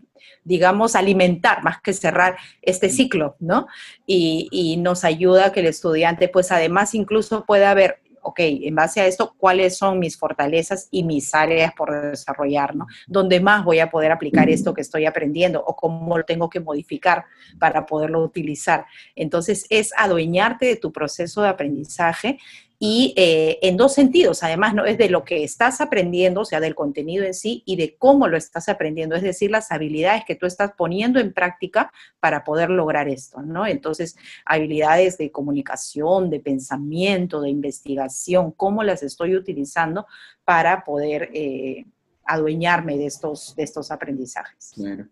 digamos 0.44 0.94
alimentar 0.94 1.64
más 1.64 1.80
que 1.80 1.92
cerrar 1.92 2.36
este 2.62 2.90
ciclo, 2.90 3.34
¿no? 3.40 3.66
Y, 4.06 4.48
y, 4.52 4.76
nos 4.76 5.04
ayuda 5.04 5.52
que 5.52 5.60
el 5.60 5.66
estudiante 5.66 6.28
pues 6.28 6.52
además 6.52 6.94
incluso 6.94 7.44
pueda 7.44 7.74
ver 7.74 8.03
ok, 8.24 8.40
en 8.40 8.74
base 8.74 9.00
a 9.00 9.06
esto, 9.06 9.34
¿cuáles 9.36 9.76
son 9.76 9.98
mis 9.98 10.16
fortalezas 10.16 10.88
y 10.90 11.04
mis 11.04 11.34
áreas 11.34 11.72
por 11.74 12.10
desarrollar, 12.10 12.74
¿no? 12.74 12.86
¿Dónde 13.06 13.40
más 13.40 13.64
voy 13.64 13.78
a 13.78 13.90
poder 13.90 14.10
aplicar 14.10 14.48
esto 14.48 14.74
que 14.74 14.80
estoy 14.80 15.06
aprendiendo 15.06 15.62
o 15.64 15.76
cómo 15.76 16.16
lo 16.18 16.24
tengo 16.24 16.48
que 16.48 16.60
modificar 16.60 17.24
para 17.58 17.86
poderlo 17.86 18.22
utilizar? 18.22 18.86
Entonces, 19.14 19.66
es 19.68 19.92
adueñarte 19.96 20.66
de 20.66 20.76
tu 20.76 20.92
proceso 20.92 21.42
de 21.42 21.48
aprendizaje 21.48 22.38
y 22.86 23.14
eh, 23.16 23.60
en 23.62 23.78
dos 23.78 23.94
sentidos, 23.94 24.42
además, 24.42 24.74
¿no? 24.74 24.84
Es 24.84 24.98
de 24.98 25.08
lo 25.08 25.24
que 25.24 25.42
estás 25.42 25.80
aprendiendo, 25.80 26.42
o 26.42 26.44
sea, 26.44 26.60
del 26.60 26.74
contenido 26.74 27.24
en 27.24 27.32
sí 27.32 27.62
y 27.64 27.76
de 27.76 27.96
cómo 27.96 28.28
lo 28.28 28.36
estás 28.36 28.68
aprendiendo, 28.68 29.16
es 29.16 29.22
decir, 29.22 29.50
las 29.50 29.72
habilidades 29.72 30.26
que 30.26 30.34
tú 30.34 30.44
estás 30.44 30.72
poniendo 30.76 31.18
en 31.18 31.32
práctica 31.32 31.90
para 32.20 32.44
poder 32.44 32.68
lograr 32.68 33.08
esto, 33.08 33.40
¿no? 33.40 33.66
Entonces, 33.66 34.18
habilidades 34.44 35.16
de 35.16 35.32
comunicación, 35.32 36.28
de 36.28 36.40
pensamiento, 36.40 37.40
de 37.40 37.48
investigación, 37.48 38.52
cómo 38.52 38.82
las 38.82 39.02
estoy 39.02 39.34
utilizando 39.34 40.04
para 40.44 40.84
poder 40.84 41.30
eh, 41.32 41.86
adueñarme 42.26 42.98
de 42.98 43.06
estos, 43.06 43.56
de 43.56 43.62
estos 43.62 43.90
aprendizajes. 43.90 44.72
Claro, 44.74 45.08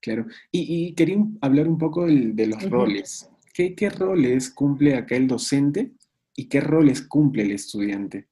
claro. 0.00 0.26
Y, 0.52 0.94
quería 0.94 1.18
hablar 1.40 1.66
un 1.66 1.76
poco 1.76 2.06
de, 2.06 2.46
los 2.46 2.70
roles. 2.70 3.28
¿Qué, 3.52 3.74
¿Qué 3.74 3.90
roles 3.90 4.48
cumple 4.50 4.94
acá 4.94 5.16
el 5.16 5.26
docente 5.26 5.90
y 6.36 6.48
qué 6.48 6.60
roles 6.60 7.02
cumple 7.02 7.42
el 7.42 7.52
estudiante? 7.52 8.28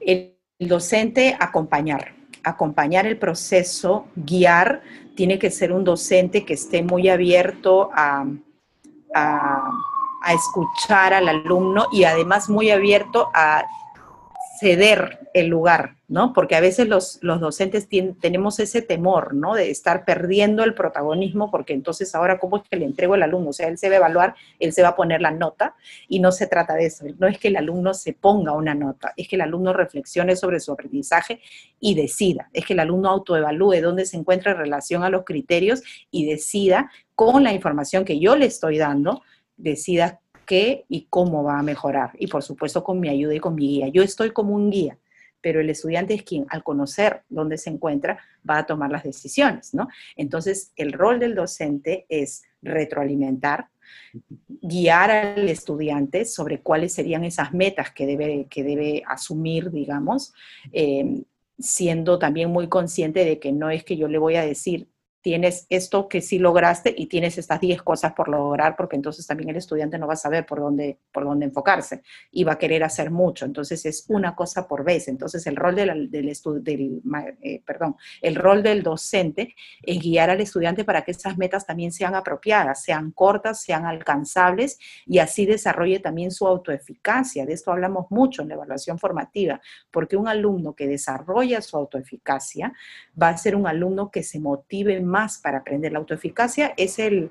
El 0.00 0.34
docente 0.58 1.36
acompañar, 1.38 2.14
acompañar 2.42 3.06
el 3.06 3.18
proceso, 3.18 4.08
guiar, 4.16 4.82
tiene 5.14 5.38
que 5.38 5.50
ser 5.50 5.72
un 5.72 5.84
docente 5.84 6.44
que 6.46 6.54
esté 6.54 6.82
muy 6.82 7.08
abierto 7.10 7.90
a, 7.92 8.26
a, 9.14 9.70
escuchar 10.32 11.12
al 11.12 11.28
alumno 11.28 11.86
y 11.92 12.04
además 12.04 12.48
muy 12.48 12.70
abierto 12.70 13.30
a 13.34 13.64
ceder 14.60 15.18
el 15.32 15.46
lugar, 15.46 15.96
¿no? 16.06 16.34
Porque 16.34 16.54
a 16.54 16.60
veces 16.60 16.86
los, 16.86 17.18
los 17.22 17.40
docentes 17.40 17.88
tenemos 18.20 18.60
ese 18.60 18.82
temor, 18.82 19.34
¿no? 19.34 19.54
De 19.54 19.70
estar 19.70 20.04
perdiendo 20.04 20.62
el 20.62 20.74
protagonismo, 20.74 21.50
porque 21.50 21.72
entonces 21.72 22.14
ahora, 22.14 22.38
¿cómo 22.38 22.58
es 22.58 22.64
que 22.68 22.76
le 22.76 22.84
entrego 22.84 23.14
al 23.14 23.22
alumno? 23.22 23.50
O 23.50 23.52
sea, 23.54 23.68
él 23.68 23.78
se 23.78 23.88
va 23.88 23.94
a 23.94 23.98
evaluar, 23.98 24.34
él 24.58 24.72
se 24.74 24.82
va 24.82 24.88
a 24.88 24.96
poner 24.96 25.22
la 25.22 25.30
nota, 25.30 25.74
y 26.08 26.20
no 26.20 26.30
se 26.30 26.46
trata 26.46 26.74
de 26.74 26.86
eso. 26.86 27.06
No 27.18 27.26
es 27.26 27.38
que 27.38 27.48
el 27.48 27.56
alumno 27.56 27.94
se 27.94 28.12
ponga 28.12 28.52
una 28.52 28.74
nota, 28.74 29.14
es 29.16 29.28
que 29.28 29.36
el 29.36 29.42
alumno 29.42 29.72
reflexione 29.72 30.36
sobre 30.36 30.60
su 30.60 30.72
aprendizaje 30.72 31.40
y 31.80 31.94
decida. 31.94 32.50
Es 32.52 32.66
que 32.66 32.74
el 32.74 32.80
alumno 32.80 33.08
autoevalúe 33.08 33.80
dónde 33.80 34.04
se 34.04 34.18
encuentra 34.18 34.52
en 34.52 34.58
relación 34.58 35.04
a 35.04 35.10
los 35.10 35.24
criterios 35.24 35.82
y 36.10 36.26
decida 36.26 36.90
con 37.14 37.44
la 37.44 37.54
información 37.54 38.04
que 38.04 38.20
yo 38.20 38.36
le 38.36 38.46
estoy 38.46 38.76
dando, 38.76 39.22
decida 39.56 40.20
qué 40.50 40.84
y 40.88 41.06
cómo 41.08 41.44
va 41.44 41.60
a 41.60 41.62
mejorar. 41.62 42.10
Y 42.18 42.26
por 42.26 42.42
supuesto 42.42 42.82
con 42.82 42.98
mi 42.98 43.08
ayuda 43.08 43.32
y 43.36 43.38
con 43.38 43.54
mi 43.54 43.68
guía. 43.68 43.86
Yo 43.86 44.02
estoy 44.02 44.32
como 44.32 44.52
un 44.52 44.68
guía, 44.68 44.98
pero 45.40 45.60
el 45.60 45.70
estudiante 45.70 46.12
es 46.14 46.24
quien 46.24 46.44
al 46.48 46.64
conocer 46.64 47.22
dónde 47.28 47.56
se 47.56 47.70
encuentra 47.70 48.18
va 48.48 48.58
a 48.58 48.66
tomar 48.66 48.90
las 48.90 49.04
decisiones, 49.04 49.72
¿no? 49.74 49.86
Entonces, 50.16 50.72
el 50.74 50.92
rol 50.92 51.20
del 51.20 51.36
docente 51.36 52.04
es 52.08 52.42
retroalimentar, 52.62 53.68
guiar 54.48 55.12
al 55.12 55.48
estudiante 55.48 56.24
sobre 56.24 56.60
cuáles 56.60 56.94
serían 56.94 57.22
esas 57.22 57.54
metas 57.54 57.92
que 57.92 58.06
debe, 58.06 58.48
que 58.50 58.64
debe 58.64 59.04
asumir, 59.06 59.70
digamos, 59.70 60.34
eh, 60.72 61.22
siendo 61.60 62.18
también 62.18 62.50
muy 62.50 62.68
consciente 62.68 63.24
de 63.24 63.38
que 63.38 63.52
no 63.52 63.70
es 63.70 63.84
que 63.84 63.96
yo 63.96 64.08
le 64.08 64.18
voy 64.18 64.34
a 64.34 64.44
decir, 64.44 64.88
tienes 65.22 65.66
esto 65.68 66.08
que 66.08 66.20
sí 66.22 66.38
lograste 66.38 66.94
y 66.96 67.06
tienes 67.06 67.36
estas 67.38 67.60
10 67.60 67.82
cosas 67.82 68.12
por 68.14 68.28
lograr, 68.28 68.76
porque 68.76 68.96
entonces 68.96 69.26
también 69.26 69.50
el 69.50 69.56
estudiante 69.56 69.98
no 69.98 70.06
va 70.06 70.14
a 70.14 70.16
saber 70.16 70.46
por 70.46 70.60
dónde, 70.60 70.98
por 71.12 71.24
dónde 71.24 71.46
enfocarse 71.46 72.02
y 72.30 72.44
va 72.44 72.52
a 72.52 72.58
querer 72.58 72.84
hacer 72.84 73.10
mucho. 73.10 73.44
Entonces 73.44 73.84
es 73.84 74.06
una 74.08 74.34
cosa 74.34 74.66
por 74.66 74.84
vez. 74.84 75.08
Entonces 75.08 75.46
el 75.46 75.56
rol 75.56 75.74
del, 75.74 76.10
del, 76.10 76.32
del 76.62 77.02
eh, 77.42 77.62
perdón, 77.66 77.96
el 78.22 78.34
rol 78.34 78.62
del 78.62 78.82
docente 78.82 79.54
es 79.82 79.98
guiar 79.98 80.30
al 80.30 80.40
estudiante 80.40 80.84
para 80.84 81.02
que 81.02 81.10
esas 81.10 81.36
metas 81.36 81.66
también 81.66 81.92
sean 81.92 82.14
apropiadas, 82.14 82.82
sean 82.82 83.10
cortas, 83.10 83.62
sean 83.62 83.86
alcanzables 83.86 84.78
y 85.06 85.18
así 85.18 85.44
desarrolle 85.44 86.00
también 86.00 86.30
su 86.30 86.46
autoeficacia. 86.46 87.44
De 87.44 87.52
esto 87.52 87.72
hablamos 87.72 88.06
mucho 88.10 88.42
en 88.42 88.48
la 88.48 88.54
evaluación 88.54 88.98
formativa, 88.98 89.60
porque 89.90 90.16
un 90.16 90.28
alumno 90.28 90.74
que 90.74 90.86
desarrolla 90.86 91.60
su 91.60 91.76
autoeficacia 91.76 92.72
va 93.20 93.28
a 93.28 93.36
ser 93.36 93.56
un 93.56 93.66
alumno 93.66 94.10
que 94.10 94.22
se 94.22 94.40
motive 94.40 95.00
más 95.10 95.38
para 95.38 95.58
aprender. 95.58 95.92
La 95.92 95.98
autoeficacia 95.98 96.72
es 96.76 96.98
el, 96.98 97.30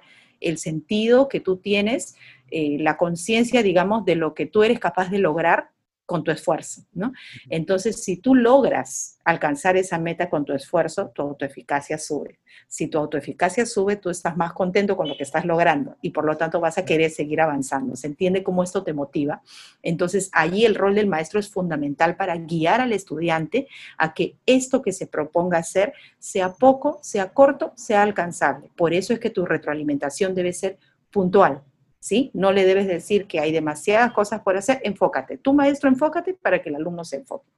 sentido 0.57 1.27
que 1.27 1.39
tú 1.39 1.57
tienes, 1.57 2.15
eh, 2.51 2.77
la 2.79 2.97
conciencia, 2.97 3.63
digamos, 3.63 4.05
de 4.05 4.15
lo 4.15 4.33
que 4.33 4.45
tú 4.45 4.63
eres 4.63 4.79
capaz 4.79 5.09
de 5.09 5.19
lograr 5.19 5.71
con 6.09 6.23
tu 6.23 6.31
esfuerzo, 6.31 6.81
¿no? 6.91 7.13
Entonces, 7.51 8.03
si 8.03 8.17
tú 8.17 8.33
logras 8.33 9.19
alcanzar 9.23 9.77
esa 9.77 9.99
meta 9.99 10.27
con 10.27 10.43
tu 10.43 10.53
esfuerzo, 10.53 11.11
tu 11.13 11.21
autoeficacia 11.21 11.99
sube. 11.99 12.39
Si 12.67 12.87
tu 12.87 12.97
autoeficacia 12.97 13.63
sube, 13.67 13.95
tú 13.95 14.09
estás 14.09 14.35
más 14.35 14.53
contento 14.53 14.97
con 14.97 15.07
lo 15.07 15.15
que 15.15 15.21
estás 15.21 15.45
logrando 15.45 15.97
y 16.01 16.09
por 16.09 16.25
lo 16.25 16.35
tanto 16.35 16.59
vas 16.59 16.79
a 16.79 16.85
querer 16.85 17.11
seguir 17.11 17.41
avanzando. 17.41 17.95
¿Se 17.95 18.07
entiende 18.07 18.41
cómo 18.41 18.63
esto 18.63 18.81
te 18.81 18.91
motiva? 18.91 19.43
Entonces, 19.83 20.31
allí 20.33 20.65
el 20.65 20.73
rol 20.73 20.95
del 20.95 21.05
maestro 21.05 21.39
es 21.39 21.47
fundamental 21.47 22.15
para 22.15 22.35
guiar 22.37 22.81
al 22.81 22.91
estudiante 22.91 23.67
a 23.99 24.15
que 24.15 24.35
esto 24.47 24.81
que 24.81 24.93
se 24.93 25.05
proponga 25.05 25.59
hacer 25.59 25.93
sea 26.17 26.53
poco, 26.53 26.97
sea 27.03 27.33
corto, 27.33 27.71
sea 27.75 28.01
alcanzable. 28.01 28.71
Por 28.75 28.95
eso 28.95 29.13
es 29.13 29.19
que 29.19 29.29
tu 29.29 29.45
retroalimentación 29.45 30.33
debe 30.33 30.53
ser 30.53 30.79
puntual, 31.11 31.61
¿sí? 31.99 32.31
No 32.33 32.51
le 32.51 32.65
debes 32.65 32.87
decir 32.87 33.27
que 33.27 33.39
hay 33.39 33.51
demasiadas 33.51 34.13
cosas 34.13 34.41
por 34.41 34.55
hacer, 34.57 34.79
enfócate. 34.83 35.37
Tu 35.37 35.53
maestro, 35.53 35.89
enfócate 35.89 36.33
para 36.33 36.61
que 36.61 36.69
el 36.69 36.75
alumno 36.75 37.03
se 37.03 37.17
enfoque. 37.17 37.49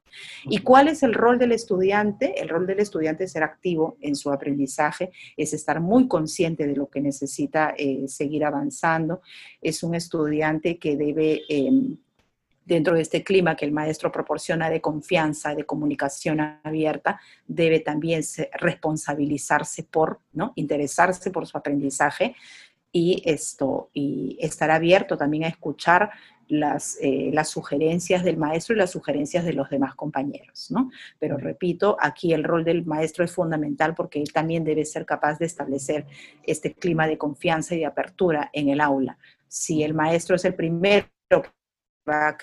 ¿Y 0.44 0.58
cuál 0.58 0.88
es 0.88 1.02
el 1.02 1.14
rol 1.14 1.38
del 1.38 1.52
estudiante? 1.52 2.40
El 2.40 2.48
rol 2.48 2.66
del 2.66 2.80
estudiante 2.80 3.24
es 3.24 3.32
ser 3.32 3.44
activo 3.44 3.96
en 4.00 4.16
su 4.16 4.30
aprendizaje, 4.30 5.10
es 5.36 5.52
estar 5.52 5.80
muy 5.80 6.08
consciente 6.08 6.66
de 6.66 6.76
lo 6.76 6.88
que 6.88 7.00
necesita 7.00 7.74
eh, 7.76 8.04
seguir 8.08 8.44
avanzando. 8.44 9.22
Es 9.60 9.82
un 9.82 9.94
estudiante 9.94 10.78
que 10.78 10.96
debe... 10.96 11.42
Em, 11.48 11.96
dentro 12.64 12.94
de 12.94 13.02
este 13.02 13.24
clima 13.24 13.56
que 13.56 13.64
el 13.64 13.72
maestro 13.72 14.12
proporciona 14.12 14.70
de 14.70 14.80
confianza, 14.80 15.52
de 15.52 15.64
comunicación 15.64 16.40
abierta, 16.62 17.20
debe 17.44 17.80
también 17.80 18.22
responsabilizarse 18.52 19.82
por, 19.82 20.20
¿no? 20.32 20.52
interesarse 20.54 21.32
por 21.32 21.46
su 21.48 21.58
aprendizaje 21.58 22.36
y, 22.92 23.22
esto, 23.24 23.88
y 23.94 24.36
estar 24.40 24.70
abierto 24.70 25.16
también 25.16 25.44
a 25.44 25.48
escuchar 25.48 26.10
las, 26.48 26.98
eh, 27.00 27.30
las, 27.32 27.48
sugerencias 27.48 28.22
del 28.22 28.36
maestro 28.36 28.74
y 28.74 28.78
las 28.78 28.90
sugerencias 28.90 29.44
de 29.44 29.54
los 29.54 29.70
demás 29.70 29.94
compañeros, 29.94 30.70
¿no? 30.70 30.90
Pero 31.18 31.38
repito, 31.38 31.96
aquí 31.98 32.34
el 32.34 32.44
rol 32.44 32.64
del 32.64 32.84
maestro 32.84 33.24
es 33.24 33.32
fundamental 33.32 33.94
porque 33.94 34.20
él 34.20 34.32
también 34.32 34.62
debe 34.62 34.84
ser 34.84 35.06
capaz 35.06 35.38
de 35.38 35.46
establecer 35.46 36.06
este 36.42 36.74
clima 36.74 37.06
de 37.06 37.16
confianza 37.16 37.74
y 37.74 37.78
de 37.78 37.86
apertura 37.86 38.50
en 38.52 38.68
el 38.68 38.82
aula. 38.82 39.16
Si 39.48 39.82
el 39.82 39.94
maestro 39.94 40.36
es 40.36 40.44
el 40.44 40.54
primero 40.54 41.06
que 41.30 41.50
va 42.06 42.28
a 42.28 42.36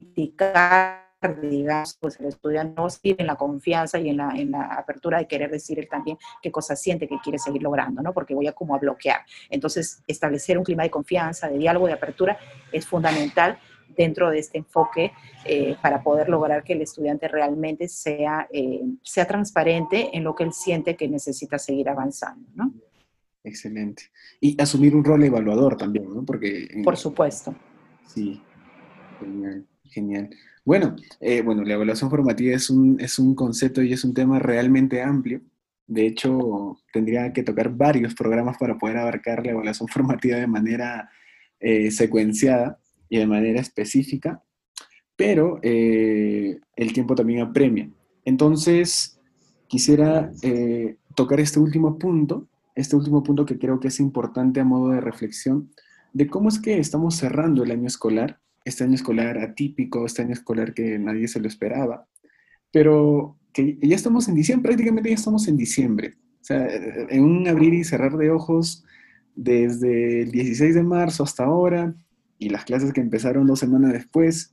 criticar 0.00 1.13
digamos, 1.32 1.96
pues 2.00 2.18
el 2.20 2.26
estudiante 2.26 2.74
no 2.80 2.88
tiene 2.88 3.24
la 3.24 3.36
confianza 3.36 3.98
y 3.98 4.10
en 4.10 4.18
la, 4.18 4.30
en 4.30 4.50
la 4.50 4.64
apertura 4.66 5.18
de 5.18 5.26
querer 5.26 5.50
decir 5.50 5.78
él 5.78 5.88
también 5.88 6.18
qué 6.42 6.50
cosa 6.50 6.76
siente 6.76 7.08
que 7.08 7.18
quiere 7.22 7.38
seguir 7.38 7.62
logrando, 7.62 8.02
¿no? 8.02 8.12
Porque 8.12 8.34
voy 8.34 8.46
a 8.46 8.52
como 8.52 8.74
a 8.74 8.78
bloquear. 8.78 9.20
Entonces, 9.50 10.02
establecer 10.06 10.58
un 10.58 10.64
clima 10.64 10.82
de 10.82 10.90
confianza, 10.90 11.48
de 11.48 11.58
diálogo, 11.58 11.86
de 11.86 11.94
apertura 11.94 12.38
es 12.72 12.86
fundamental 12.86 13.58
dentro 13.96 14.30
de 14.30 14.38
este 14.38 14.58
enfoque 14.58 15.12
eh, 15.44 15.76
para 15.80 16.02
poder 16.02 16.28
lograr 16.28 16.64
que 16.64 16.72
el 16.72 16.82
estudiante 16.82 17.28
realmente 17.28 17.88
sea, 17.88 18.48
eh, 18.50 18.82
sea 19.02 19.26
transparente 19.26 20.16
en 20.16 20.24
lo 20.24 20.34
que 20.34 20.44
él 20.44 20.52
siente 20.52 20.96
que 20.96 21.08
necesita 21.08 21.58
seguir 21.58 21.88
avanzando, 21.88 22.48
¿no? 22.54 22.72
Excelente. 23.44 24.04
Y 24.40 24.60
asumir 24.60 24.96
un 24.96 25.04
rol 25.04 25.22
evaluador 25.22 25.76
también, 25.76 26.12
¿no? 26.12 26.24
Porque... 26.24 26.80
Por 26.82 26.96
supuesto. 26.96 27.54
Sí, 28.06 28.42
genial, 29.20 29.66
genial. 29.94 30.30
Bueno, 30.64 30.96
eh, 31.20 31.42
bueno, 31.42 31.62
la 31.62 31.74
evaluación 31.74 32.10
formativa 32.10 32.54
es 32.54 32.68
un, 32.70 33.00
es 33.00 33.18
un 33.18 33.34
concepto 33.34 33.82
y 33.82 33.92
es 33.92 34.04
un 34.04 34.14
tema 34.14 34.38
realmente 34.38 35.02
amplio. 35.02 35.40
De 35.86 36.06
hecho, 36.06 36.78
tendría 36.92 37.32
que 37.32 37.42
tocar 37.42 37.70
varios 37.70 38.14
programas 38.14 38.56
para 38.58 38.76
poder 38.78 38.96
abarcar 38.96 39.44
la 39.44 39.52
evaluación 39.52 39.88
formativa 39.94 40.36
de 40.38 40.46
manera 40.46 41.10
eh, 41.60 41.90
secuenciada 41.90 42.78
y 43.08 43.18
de 43.18 43.26
manera 43.26 43.60
específica, 43.60 44.42
pero 45.16 45.60
eh, 45.62 46.58
el 46.76 46.92
tiempo 46.92 47.14
también 47.14 47.40
apremia. 47.40 47.88
Entonces, 48.24 49.20
quisiera 49.68 50.32
tocar 51.14 51.40
este 51.40 51.60
último 51.60 51.98
punto, 51.98 52.48
este 52.74 52.96
último 52.96 53.22
punto 53.22 53.44
que 53.44 53.58
creo 53.58 53.78
que 53.80 53.88
es 53.88 54.00
importante 54.00 54.60
a 54.60 54.64
modo 54.64 54.90
de 54.90 55.00
reflexión, 55.00 55.70
de 56.14 56.26
cómo 56.26 56.48
es 56.48 56.58
que 56.58 56.78
estamos 56.78 57.16
cerrando 57.16 57.62
el 57.62 57.70
año 57.70 57.86
escolar 57.86 58.40
este 58.64 58.84
año 58.84 58.94
escolar 58.94 59.38
atípico, 59.38 60.06
este 60.06 60.22
año 60.22 60.32
escolar 60.32 60.74
que 60.74 60.98
nadie 60.98 61.28
se 61.28 61.40
lo 61.40 61.48
esperaba, 61.48 62.06
pero 62.72 63.36
que 63.52 63.78
ya 63.82 63.96
estamos 63.96 64.28
en 64.28 64.34
diciembre, 64.34 64.70
prácticamente 64.70 65.10
ya 65.10 65.14
estamos 65.14 65.46
en 65.48 65.56
diciembre. 65.56 66.14
O 66.40 66.44
sea, 66.44 66.66
en 66.68 67.22
un 67.22 67.48
abrir 67.48 67.72
y 67.72 67.84
cerrar 67.84 68.16
de 68.16 68.30
ojos 68.30 68.84
desde 69.34 70.22
el 70.22 70.30
16 70.32 70.74
de 70.74 70.82
marzo 70.82 71.22
hasta 71.22 71.44
ahora, 71.44 71.94
y 72.38 72.48
las 72.50 72.64
clases 72.64 72.92
que 72.92 73.00
empezaron 73.00 73.46
dos 73.46 73.60
semanas 73.60 73.92
después, 73.92 74.52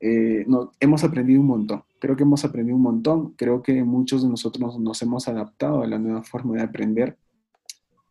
eh, 0.00 0.46
hemos 0.80 1.04
aprendido 1.04 1.40
un 1.40 1.46
montón. 1.46 1.84
Creo 2.00 2.16
que 2.16 2.22
hemos 2.22 2.44
aprendido 2.44 2.76
un 2.76 2.82
montón. 2.82 3.34
Creo 3.36 3.62
que 3.62 3.84
muchos 3.84 4.22
de 4.22 4.28
nosotros 4.28 4.80
nos 4.80 5.02
hemos 5.02 5.28
adaptado 5.28 5.82
a 5.82 5.86
la 5.86 5.98
nueva 5.98 6.22
forma 6.22 6.56
de 6.56 6.62
aprender. 6.62 7.18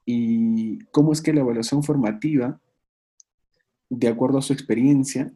Y 0.05 0.79
cómo 0.91 1.11
es 1.11 1.21
que 1.21 1.33
la 1.33 1.41
evaluación 1.41 1.83
formativa, 1.83 2.59
de 3.89 4.07
acuerdo 4.07 4.37
a 4.37 4.41
su 4.41 4.53
experiencia, 4.53 5.33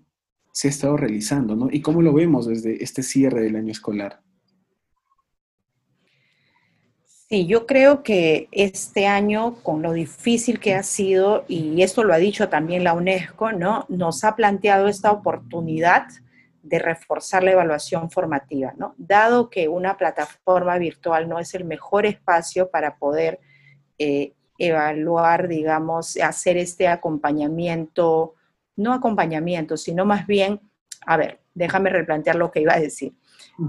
se 0.51 0.67
ha 0.67 0.71
estado 0.71 0.97
realizando, 0.97 1.55
¿no? 1.55 1.67
Y 1.71 1.81
cómo 1.81 2.01
lo 2.01 2.13
vemos 2.13 2.47
desde 2.47 2.83
este 2.83 3.01
cierre 3.01 3.41
del 3.41 3.55
año 3.55 3.71
escolar. 3.71 4.21
Sí, 7.05 7.47
yo 7.47 7.65
creo 7.65 8.03
que 8.03 8.47
este 8.51 9.07
año, 9.07 9.55
con 9.63 9.81
lo 9.81 9.91
difícil 9.93 10.59
que 10.59 10.75
ha 10.75 10.83
sido, 10.83 11.45
y 11.47 11.81
esto 11.81 12.03
lo 12.03 12.13
ha 12.13 12.17
dicho 12.17 12.49
también 12.49 12.83
la 12.83 12.93
UNESCO, 12.93 13.51
¿no? 13.53 13.85
Nos 13.89 14.23
ha 14.23 14.35
planteado 14.35 14.87
esta 14.87 15.11
oportunidad 15.11 16.05
de 16.61 16.77
reforzar 16.77 17.43
la 17.43 17.53
evaluación 17.53 18.11
formativa, 18.11 18.73
¿no? 18.77 18.93
Dado 18.97 19.49
que 19.49 19.67
una 19.67 19.97
plataforma 19.97 20.77
virtual 20.77 21.27
no 21.27 21.39
es 21.39 21.55
el 21.55 21.65
mejor 21.65 22.05
espacio 22.05 22.69
para 22.69 22.97
poder 22.97 23.39
eh, 23.97 24.33
evaluar, 24.59 25.47
digamos, 25.47 26.17
hacer 26.17 26.57
este 26.57 26.87
acompañamiento, 26.87 28.35
no 28.75 28.93
acompañamiento, 28.93 29.77
sino 29.77 30.05
más 30.05 30.27
bien, 30.27 30.59
a 31.05 31.17
ver, 31.17 31.39
déjame 31.53 31.89
replantear 31.89 32.35
lo 32.35 32.51
que 32.51 32.61
iba 32.61 32.73
a 32.73 32.79
decir. 32.79 33.13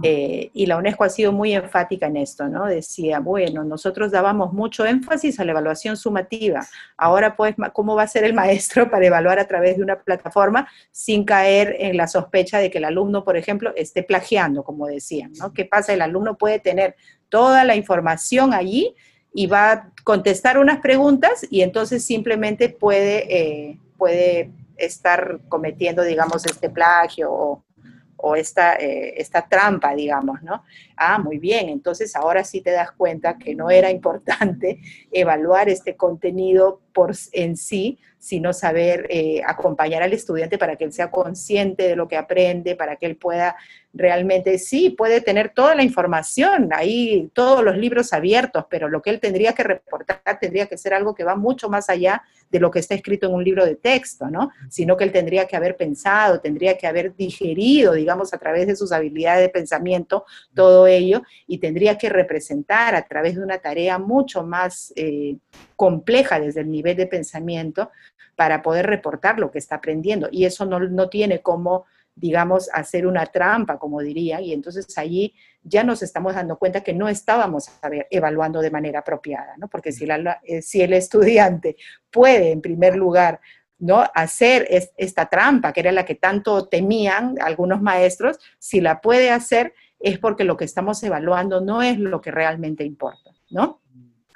Eh, 0.03 0.51
y 0.55 0.65
la 0.65 0.79
UNESCO 0.79 1.05
ha 1.05 1.11
sido 1.11 1.33
muy 1.33 1.53
enfática 1.53 2.07
en 2.07 2.17
esto, 2.17 2.49
¿no? 2.49 2.65
Decía, 2.65 3.21
bueno, 3.21 3.65
nosotros 3.65 4.11
dábamos 4.11 4.53
mucho 4.55 4.87
énfasis 4.87 5.39
a 5.39 5.45
la 5.45 5.53
evaluación 5.53 5.99
sumativa. 5.99 6.67
Ahora, 6.97 7.37
pues, 7.37 7.55
¿cómo 7.75 7.95
va 7.95 8.05
a 8.05 8.09
ser 8.09 8.25
el 8.25 8.33
maestro 8.33 8.89
para 8.91 9.07
evaluar 9.07 9.39
a 9.39 9.47
través 9.47 9.77
de 9.77 9.83
una 9.83 10.01
plataforma 10.01 10.67
sin 10.91 11.25
caer 11.25 11.77
en 11.79 11.99
la 11.99 12.07
sospecha 12.07 12.59
de 12.59 12.71
que 12.71 12.79
el 12.79 12.85
alumno, 12.85 13.25
por 13.25 13.37
ejemplo, 13.37 13.75
esté 13.77 14.03
plagiando, 14.03 14.65
como 14.65 14.87
decían, 14.87 15.33
¿no? 15.39 15.53
¿Qué 15.53 15.67
pasa? 15.67 15.93
El 15.93 16.01
alumno 16.01 16.39
puede 16.39 16.61
tener 16.61 16.97
toda 17.29 17.65
la 17.65 17.77
información 17.77 18.55
allí 18.55 18.95
y 19.35 19.49
va 19.49 19.73
a 19.73 19.93
contestar 20.03 20.57
unas 20.59 20.79
preguntas 20.81 21.47
y 21.51 21.61
entonces 21.61 22.05
simplemente 22.05 22.71
puede, 22.71 23.27
eh, 23.29 23.79
puede 23.99 24.51
estar 24.77 25.41
cometiendo, 25.49 26.03
digamos, 26.03 26.45
este 26.47 26.71
plagio 26.71 27.31
o, 27.33 28.37
esta, 28.37 28.77
eh, 28.77 29.21
esta 29.21 29.47
trampa, 29.47 29.95
digamos, 29.95 30.43
¿no? 30.43 30.65
Ah, 30.97 31.19
muy 31.19 31.39
bien, 31.39 31.69
entonces 31.69 32.17
ahora 32.17 32.43
sí 32.43 32.63
te 32.63 32.71
das 32.71 32.91
cuenta 32.93 33.37
que 33.37 33.55
no 33.55 33.71
era 33.71 33.91
importante 33.91 34.81
evaluar 35.13 35.69
este 35.69 35.95
contenido 35.95 36.81
por 36.95 37.13
en 37.33 37.57
sí, 37.57 37.99
sino 38.25 38.55
saber 38.55 39.07
eh, 39.11 39.43
acompañar 39.47 40.03
al 40.03 40.15
estudiante 40.15 40.57
para 40.57 40.77
que 40.77 40.85
él 40.85 40.95
sea 40.95 41.11
consciente 41.11 41.87
de 41.87 41.95
lo 41.95 42.09
que 42.09 42.17
aprende, 42.17 42.75
para 42.75 42.97
que 42.97 43.05
él 43.05 43.17
pueda 43.17 43.55
realmente, 43.93 44.59
sí, 44.59 44.91
puede 44.91 45.21
tener 45.21 45.51
toda 45.51 45.75
la 45.75 45.83
información, 45.83 46.71
ahí 46.73 47.31
todos 47.35 47.63
los 47.63 47.77
libros 47.77 48.15
abiertos, 48.15 48.65
pero 48.71 48.89
lo 48.89 49.03
que 49.03 49.11
él 49.11 49.21
tendría 49.21 49.53
que 49.53 49.63
reportar 49.63 50.39
tendría 50.41 50.67
que 50.67 50.79
ser 50.79 50.95
algo 50.95 51.15
que 51.15 51.23
va 51.23 51.37
mucho 51.37 51.69
más 51.69 51.91
allá 51.91 52.23
de 52.51 52.61
lo 52.61 52.71
que 52.71 52.79
está 52.79 52.95
escrito 52.95 53.27
en 53.27 53.35
un 53.35 53.45
libro 53.45 53.65
de 53.65 53.77
texto, 53.77 54.31
¿no? 54.31 54.51
Sino 54.71 54.97
que 54.97 55.05
él 55.05 55.13
tendría 55.13 55.47
que 55.47 55.57
haber 55.57 55.77
pensado, 55.77 56.41
tendría 56.41 56.79
que 56.79 56.87
haber 56.87 57.15
digerido, 57.15 57.93
digamos, 57.93 58.33
a 58.33 58.39
través 58.39 58.67
de 58.67 58.75
sus 58.75 58.91
habilidades 58.91 59.43
de 59.43 59.49
pensamiento, 59.51 60.25
todo 60.55 60.87
ello, 60.87 61.23
y 61.47 61.59
tendría 61.59 61.99
que 61.99 62.09
representar 62.09 62.95
a 62.95 63.07
través 63.07 63.37
de 63.37 63.43
una 63.43 63.59
tarea 63.59 63.99
mucho 63.99 64.45
más 64.45 64.93
eh, 64.97 65.37
compleja 65.77 66.41
desde 66.41 66.63
el 66.63 66.71
nivel 66.71 66.97
de 66.97 67.07
pensamiento 67.07 67.91
para 68.37 68.63
poder 68.63 68.87
reportar 68.87 69.39
lo 69.39 69.51
que 69.51 69.59
está 69.59 69.77
aprendiendo. 69.77 70.29
Y 70.31 70.45
eso 70.45 70.67
no, 70.67 70.79
no 70.81 71.09
tiene 71.09 71.41
como 71.41 71.85
digamos, 72.17 72.71
hacer 72.73 73.07
una 73.07 73.27
trampa, 73.27 73.79
como 73.79 74.01
diría, 74.01 74.41
y 74.41 74.53
entonces 74.53 74.87
allí 74.97 75.35
ya 75.63 75.83
nos 75.83 76.03
estamos 76.03 76.35
dando 76.35 76.59
cuenta 76.59 76.83
que 76.83 76.95
no 76.95 77.09
estábamos 77.09 77.69
evaluando 78.11 78.61
de 78.61 78.71
manera 78.71 79.01
apropiada, 79.01 79.57
¿no? 79.57 79.69
Porque 79.69 79.91
si, 79.91 80.07
eh, 80.45 80.63
si 80.63 80.83
el 80.83 80.93
estudiante 80.93 81.77
puede, 82.11 82.53
en 82.53 82.61
primer 82.61 82.95
lugar, 82.95 83.41
¿no? 83.79 84.05
hacer 84.15 84.69
esta 84.97 85.27
trampa, 85.27 85.73
que 85.73 85.81
era 85.81 85.93
la 85.93 86.05
que 86.05 86.15
tanto 86.15 86.69
temían 86.69 87.35
algunos 87.41 87.83
maestros, 87.83 88.39
si 88.59 88.81
la 88.81 89.01
puede 89.01 89.31
hacer 89.31 89.75
es 89.99 90.19
porque 90.19 90.45
lo 90.45 90.57
que 90.57 90.65
estamos 90.65 91.03
evaluando 91.03 91.61
no 91.61 91.83
es 91.83 91.99
lo 91.99 92.21
que 92.21 92.31
realmente 92.31 92.85
importa, 92.85 93.33
¿no? 93.51 93.81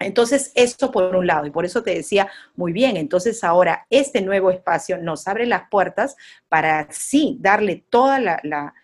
Entonces, 0.00 0.52
esto 0.54 0.92
por 0.92 1.16
un 1.16 1.26
lado, 1.26 1.46
y 1.46 1.50
por 1.50 1.64
eso 1.64 1.82
te 1.82 1.94
decía, 1.94 2.28
muy 2.54 2.72
bien, 2.72 2.96
entonces 2.96 3.42
ahora 3.42 3.86
este 3.90 4.20
nuevo 4.20 4.50
espacio 4.50 4.98
nos 4.98 5.26
abre 5.26 5.46
las 5.46 5.68
puertas 5.68 6.16
para 6.48 6.86
sí 6.90 7.36
darle 7.40 7.84
toda 7.90 8.20
la, 8.20 8.74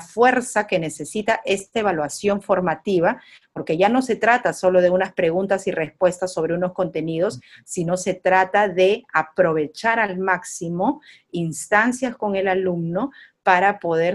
fuerza 0.00 0.66
que 0.66 0.78
necesita 0.78 1.40
esta 1.44 1.80
evaluación 1.80 2.42
formativa, 2.42 3.20
porque 3.52 3.78
ya 3.78 3.88
no 3.88 4.02
se 4.02 4.14
trata 4.14 4.52
solo 4.52 4.80
de 4.80 4.90
unas 4.90 5.12
preguntas 5.12 5.66
y 5.66 5.72
respuestas 5.72 6.32
sobre 6.32 6.54
unos 6.54 6.72
contenidos, 6.72 7.40
sino 7.64 7.96
se 7.96 8.14
trata 8.14 8.68
de 8.68 9.04
aprovechar 9.12 9.98
al 9.98 10.18
máximo 10.18 11.00
instancias 11.32 12.14
con 12.16 12.36
el 12.36 12.46
alumno 12.46 13.10
para 13.42 13.78
poder 13.78 14.14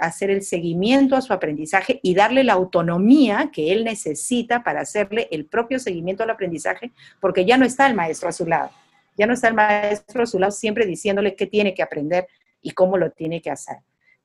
hacer 0.00 0.30
el 0.30 0.42
seguimiento 0.42 1.14
a 1.14 1.22
su 1.22 1.32
aprendizaje 1.32 2.00
y 2.02 2.14
darle 2.14 2.42
la 2.42 2.54
autonomía 2.54 3.50
que 3.52 3.72
él 3.72 3.84
necesita 3.84 4.64
para 4.64 4.80
hacerle 4.80 5.28
el 5.30 5.46
propio 5.46 5.78
seguimiento 5.78 6.24
al 6.24 6.30
aprendizaje, 6.30 6.92
porque 7.20 7.44
ya 7.44 7.56
no 7.56 7.64
está 7.64 7.86
el 7.86 7.94
maestro 7.94 8.28
a 8.28 8.32
su 8.32 8.46
lado, 8.46 8.70
ya 9.16 9.26
no 9.26 9.32
está 9.32 9.48
el 9.48 9.54
maestro 9.54 10.24
a 10.24 10.26
su 10.26 10.38
lado 10.38 10.50
siempre 10.50 10.86
diciéndole 10.86 11.36
qué 11.36 11.46
tiene 11.46 11.72
que 11.72 11.82
aprender 11.82 12.26
y 12.60 12.72
cómo 12.72 12.98
lo 12.98 13.10
tiene 13.10 13.40
que 13.40 13.50
hacer, 13.50 13.76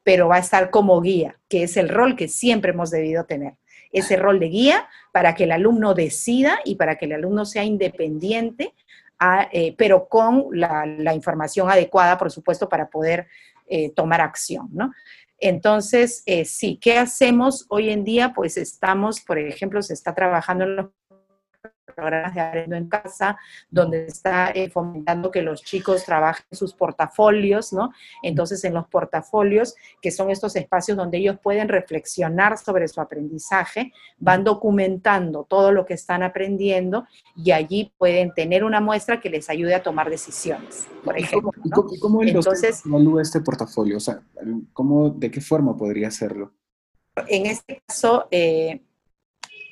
pero 0.04 0.28
va 0.30 0.38
a 0.38 0.40
estar 0.40 0.72
como 0.72 1.00
guía, 1.00 1.38
que 1.48 1.64
es 1.64 1.78
el 1.78 1.90
rol 1.90 2.16
que 2.16 2.28
siempre 2.28 2.72
hemos 2.72 2.90
debido 2.90 3.26
tener, 3.26 3.54
ese 3.92 4.16
rol 4.16 4.40
de 4.40 4.50
guía 4.50 4.88
para 5.12 5.36
que 5.36 5.44
el 5.44 5.52
alumno 5.52 5.94
decida 5.94 6.60
y 6.66 6.76
para 6.76 6.96
que 6.96 7.06
el 7.06 7.14
alumno 7.14 7.46
sea 7.46 7.64
independiente, 7.64 8.74
eh, 9.52 9.76
pero 9.78 10.08
con 10.08 10.48
la 10.52 11.14
información 11.14 11.70
adecuada, 11.70 12.18
por 12.18 12.32
supuesto, 12.32 12.70
para 12.70 12.90
poder 12.90 13.28
eh, 13.70 13.92
tomar 13.96 14.22
acción, 14.22 14.70
¿no? 14.72 14.92
Entonces, 15.40 16.22
eh, 16.26 16.44
sí, 16.46 16.78
¿qué 16.82 16.98
hacemos 16.98 17.66
hoy 17.70 17.90
en 17.90 18.04
día? 18.04 18.34
Pues 18.36 18.58
estamos, 18.58 19.22
por 19.22 19.40
ejemplo, 19.40 19.82
se 19.82 19.94
está 19.94 20.14
trabajando 20.14 20.66
en 20.66 20.76
los 20.76 20.88
programas 21.94 22.34
de 22.34 22.42
Aprendo 22.42 22.76
en 22.76 22.88
Casa, 22.88 23.38
donde 23.70 24.08
está 24.08 24.52
eh, 24.52 24.70
fomentando 24.70 25.32
que 25.32 25.42
los 25.42 25.64
chicos 25.64 26.06
trabajen 26.06 26.46
sus 26.52 26.74
portafolios, 26.74 27.74
¿no? 27.74 27.92
Entonces, 28.24 28.64
en 28.64 28.74
los 28.74 28.88
portafolios, 28.88 29.76
que 30.02 30.12
son 30.12 30.30
estos 30.30 30.56
espacios 30.56 30.98
donde 30.98 31.18
ellos 31.18 31.38
pueden 31.42 31.70
reflexionar 31.70 32.58
sobre 32.58 32.88
su 32.88 33.02
aprendizaje, 33.02 33.94
van 34.18 34.44
documentando 34.44 35.44
todo 35.44 35.72
lo 35.72 35.86
que 35.86 35.94
están 35.94 36.24
aprendiendo 36.24 37.06
y 37.36 37.52
allí 37.52 37.92
pueden 37.98 38.34
tener 38.34 38.64
una 38.64 38.82
muestra 38.82 39.20
que 39.20 39.30
les 39.30 39.50
ayude 39.50 39.76
a 39.76 39.84
tomar 39.84 40.10
decisiones, 40.10 40.88
por 41.04 41.18
ejemplo. 41.18 41.52
¿Y 41.64 41.70
cómo, 41.70 41.90
cómo 42.00 42.24
Entonces, 42.24 42.84
evalúa 42.86 43.22
este 43.22 43.42
portafolio? 43.42 43.98
O 43.98 44.00
sea, 44.00 44.22
¿cómo, 44.74 45.10
¿de 45.10 45.32
qué 45.32 45.42
forma 45.42 45.76
podría 45.76 46.08
hacerlo? 46.08 46.54
En 47.28 47.46
este 47.46 47.82
caso, 47.86 48.28
eh, 48.32 48.82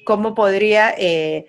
¿cómo 0.06 0.34
podría... 0.36 0.94
Eh, 0.98 1.48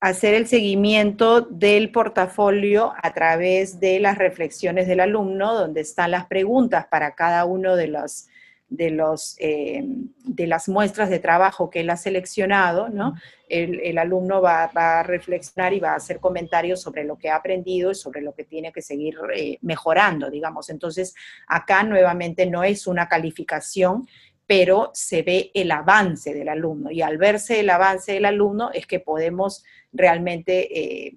hacer 0.00 0.34
el 0.34 0.46
seguimiento 0.46 1.40
del 1.40 1.90
portafolio 1.90 2.92
a 3.02 3.12
través 3.12 3.80
de 3.80 3.98
las 4.00 4.18
reflexiones 4.18 4.86
del 4.86 5.00
alumno, 5.00 5.54
donde 5.54 5.80
están 5.80 6.10
las 6.10 6.26
preguntas 6.26 6.86
para 6.86 7.14
cada 7.14 7.44
uno 7.44 7.76
de 7.76 7.88
los 7.88 8.28
de, 8.68 8.90
los, 8.90 9.36
eh, 9.38 9.84
de 9.84 10.46
las 10.46 10.68
muestras 10.68 11.08
de 11.08 11.18
trabajo 11.18 11.70
que 11.70 11.80
él 11.80 11.90
ha 11.90 11.96
seleccionado, 11.96 12.88
¿no? 12.88 13.14
El, 13.48 13.96
alumno 13.96 14.42
va, 14.42 14.64
a 14.64 15.02
reflexionar 15.04 15.72
y 15.72 15.78
va 15.78 15.92
a 15.92 15.96
hacer 15.96 16.18
comentarios 16.18 16.82
sobre 16.82 17.04
lo 17.04 17.16
que 17.16 17.30
ha 17.30 17.36
aprendido 17.36 17.92
y 17.92 17.94
sobre 17.94 18.22
lo 18.22 18.34
que 18.34 18.42
tiene 18.42 18.72
que 18.72 18.82
seguir 18.82 19.16
eh, 19.32 19.58
mejorando, 19.62 20.30
digamos. 20.30 20.68
Entonces, 20.68 21.14
acá 21.46 21.84
nuevamente 21.84 22.46
no 22.46 22.64
es 22.64 22.88
una 22.88 23.08
calificación, 23.08 24.08
pero 24.48 24.90
se 24.94 25.22
ve 25.22 25.52
el 25.54 25.70
avance 25.70 26.34
del 26.34 26.48
alumno 26.48 26.90
y 26.90 27.02
al 27.02 27.18
verse 27.18 27.60
el 27.60 27.70
avance 27.70 28.12
del 28.12 28.24
alumno 28.24 28.70
es 28.72 28.86
que 28.86 29.00
podemos 29.00 29.64
realmente, 29.96 31.06
eh, 31.06 31.16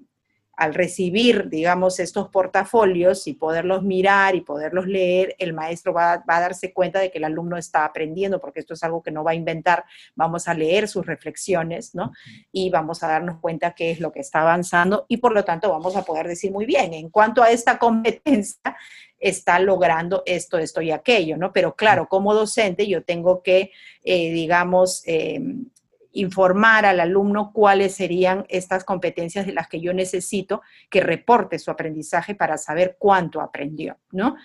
al 0.59 0.73
recibir, 0.73 1.47
digamos, 1.47 2.01
estos 2.01 2.27
portafolios 2.27 3.27
y 3.27 3.33
poderlos 3.33 3.81
mirar 3.81 4.35
y 4.35 4.41
poderlos 4.41 4.87
leer, 4.87 5.33
el 5.39 5.53
maestro 5.53 5.93
va, 5.93 6.21
a 6.27 6.39
darse 6.41 6.73
cuenta 6.73 6.99
de 6.99 7.11
que 7.11 7.17
el 7.17 7.23
alumno 7.23 7.55
está 7.55 7.85
aprendiendo, 7.85 8.41
porque 8.41 8.59
esto 8.59 8.73
es 8.73 8.83
algo 8.83 9.01
que 9.01 9.09
no 9.09 9.23
va 9.23 9.31
a 9.31 9.35
inventar, 9.35 9.85
vamos 10.15 10.49
a 10.49 10.53
leer 10.53 10.89
sus 10.89 11.05
reflexiones, 11.05 11.95
¿no? 11.95 12.11
Y 12.51 12.69
vamos 12.71 13.03
a 13.03 13.07
darnos 13.07 13.39
cuenta 13.39 13.71
qué 13.71 13.91
es 13.91 14.01
lo 14.01 14.11
que 14.11 14.19
está 14.19 14.41
avanzando 14.41 15.05
y 15.07 15.17
por 15.17 15.33
lo 15.33 15.45
tanto 15.45 15.69
vamos 15.71 15.95
a 15.95 16.03
poder 16.03 16.27
decir 16.27 16.51
muy 16.51 16.65
bien, 16.65 16.93
en 16.93 17.09
cuanto 17.09 17.41
a 17.41 17.51
esta 17.51 17.79
competencia, 17.79 18.75
está 19.19 19.59
logrando 19.59 20.23
esto, 20.25 20.57
esto 20.57 20.81
y 20.81 20.91
aquello, 20.91 21.37
¿no? 21.37 21.51
Pero 21.53 21.75
claro, 21.75 22.07
como 22.07 22.33
docente 22.33 22.87
yo 22.87 23.03
tengo 23.03 23.43
que, 23.43 23.71
eh, 24.03 24.31
digamos, 24.31 25.03
em, 25.05 25.65
informar 26.11 26.85
al 26.85 26.99
alumno 26.99 27.51
cuáles 27.53 27.95
serían 27.95 28.45
estas 28.49 28.83
competencias 28.83 29.45
de 29.45 29.53
las 29.53 29.67
que 29.67 29.79
yo 29.79 29.93
necesito 29.93 30.61
que 30.89 31.01
reporte 31.01 31.59
su 31.59 31.69
aprendizaje 31.69 32.35
para 32.35 32.57
saber 32.57 32.95
cuánto 32.97 33.41
aprendió, 33.41 33.97
¿no? 34.11 34.35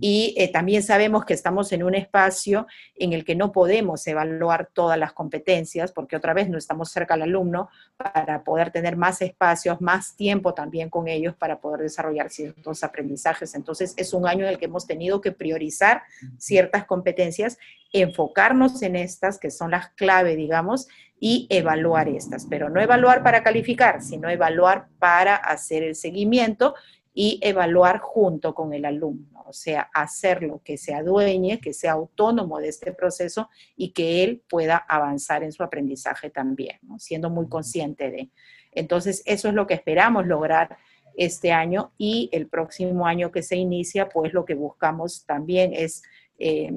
Y 0.00 0.34
eh, 0.36 0.52
también 0.52 0.82
sabemos 0.82 1.24
que 1.24 1.34
estamos 1.34 1.72
en 1.72 1.82
un 1.82 1.94
espacio 1.94 2.66
en 2.94 3.12
el 3.12 3.24
que 3.24 3.34
no 3.34 3.52
podemos 3.52 4.06
evaluar 4.06 4.70
todas 4.72 4.98
las 4.98 5.12
competencias, 5.12 5.92
porque 5.92 6.16
otra 6.16 6.34
vez 6.34 6.48
no 6.48 6.58
estamos 6.58 6.90
cerca 6.90 7.14
al 7.14 7.22
alumno 7.22 7.68
para 7.96 8.42
poder 8.42 8.70
tener 8.70 8.96
más 8.96 9.22
espacios, 9.22 9.80
más 9.80 10.16
tiempo 10.16 10.52
también 10.52 10.90
con 10.90 11.06
ellos 11.06 11.34
para 11.36 11.60
poder 11.60 11.80
desarrollar 11.80 12.30
ciertos 12.30 12.82
aprendizajes. 12.82 13.54
Entonces, 13.54 13.94
es 13.96 14.12
un 14.12 14.26
año 14.26 14.44
en 14.44 14.50
el 14.50 14.58
que 14.58 14.64
hemos 14.64 14.86
tenido 14.86 15.20
que 15.20 15.32
priorizar 15.32 16.02
ciertas 16.38 16.84
competencias, 16.86 17.56
enfocarnos 17.92 18.82
en 18.82 18.96
estas, 18.96 19.38
que 19.38 19.50
son 19.50 19.70
las 19.70 19.90
clave, 19.90 20.34
digamos, 20.34 20.88
y 21.20 21.46
evaluar 21.50 22.08
estas, 22.08 22.46
pero 22.46 22.68
no 22.68 22.80
evaluar 22.80 23.22
para 23.22 23.42
calificar, 23.42 24.02
sino 24.02 24.28
evaluar 24.28 24.88
para 24.98 25.36
hacer 25.36 25.82
el 25.82 25.94
seguimiento 25.94 26.74
y 27.16 27.38
evaluar 27.42 28.00
junto 28.00 28.54
con 28.54 28.74
el 28.74 28.84
alumno, 28.84 29.44
o 29.46 29.52
sea, 29.52 29.88
hacerlo 29.94 30.60
que 30.64 30.76
se 30.76 30.94
adueñe, 30.94 31.60
que 31.60 31.72
sea 31.72 31.92
autónomo 31.92 32.58
de 32.58 32.68
este 32.68 32.92
proceso 32.92 33.48
y 33.76 33.92
que 33.92 34.24
él 34.24 34.42
pueda 34.48 34.76
avanzar 34.76 35.44
en 35.44 35.52
su 35.52 35.62
aprendizaje 35.62 36.28
también, 36.28 36.80
siendo 36.98 37.30
muy 37.30 37.48
consciente 37.48 38.10
de. 38.10 38.30
Entonces, 38.72 39.22
eso 39.26 39.48
es 39.48 39.54
lo 39.54 39.68
que 39.68 39.74
esperamos 39.74 40.26
lograr 40.26 40.76
este 41.16 41.52
año 41.52 41.92
y 41.96 42.28
el 42.32 42.48
próximo 42.48 43.06
año 43.06 43.30
que 43.30 43.42
se 43.42 43.54
inicia, 43.54 44.08
pues 44.08 44.32
lo 44.32 44.44
que 44.44 44.54
buscamos 44.54 45.24
también 45.24 45.72
es 45.72 46.02
eh, 46.40 46.72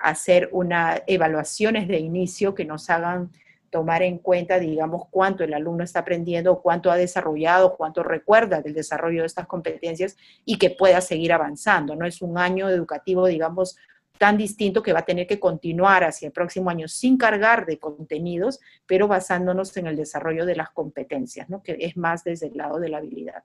hacer 0.00 0.48
unas 0.52 1.02
evaluaciones 1.08 1.88
de 1.88 1.98
inicio 1.98 2.54
que 2.54 2.64
nos 2.64 2.88
hagan 2.90 3.32
tomar 3.70 4.02
en 4.02 4.18
cuenta, 4.18 4.58
digamos, 4.58 5.04
cuánto 5.10 5.44
el 5.44 5.54
alumno 5.54 5.84
está 5.84 6.00
aprendiendo, 6.00 6.60
cuánto 6.60 6.90
ha 6.90 6.96
desarrollado, 6.96 7.76
cuánto 7.76 8.02
recuerda 8.02 8.60
del 8.60 8.74
desarrollo 8.74 9.22
de 9.22 9.26
estas 9.26 9.46
competencias 9.46 10.16
y 10.44 10.58
que 10.58 10.70
pueda 10.70 11.00
seguir 11.00 11.32
avanzando. 11.32 11.94
No 11.94 12.04
es 12.04 12.20
un 12.20 12.36
año 12.36 12.68
educativo, 12.68 13.26
digamos, 13.26 13.76
tan 14.18 14.36
distinto 14.36 14.82
que 14.82 14.92
va 14.92 14.98
a 14.98 15.04
tener 15.06 15.26
que 15.26 15.40
continuar 15.40 16.04
hacia 16.04 16.26
el 16.26 16.32
próximo 16.32 16.68
año 16.68 16.88
sin 16.88 17.16
cargar 17.16 17.64
de 17.64 17.78
contenidos, 17.78 18.60
pero 18.86 19.08
basándonos 19.08 19.74
en 19.78 19.86
el 19.86 19.96
desarrollo 19.96 20.44
de 20.44 20.56
las 20.56 20.68
competencias, 20.70 21.48
¿no? 21.48 21.62
que 21.62 21.78
es 21.80 21.96
más 21.96 22.22
desde 22.22 22.48
el 22.48 22.58
lado 22.58 22.78
de 22.78 22.90
la 22.90 22.98
habilidad. 22.98 23.44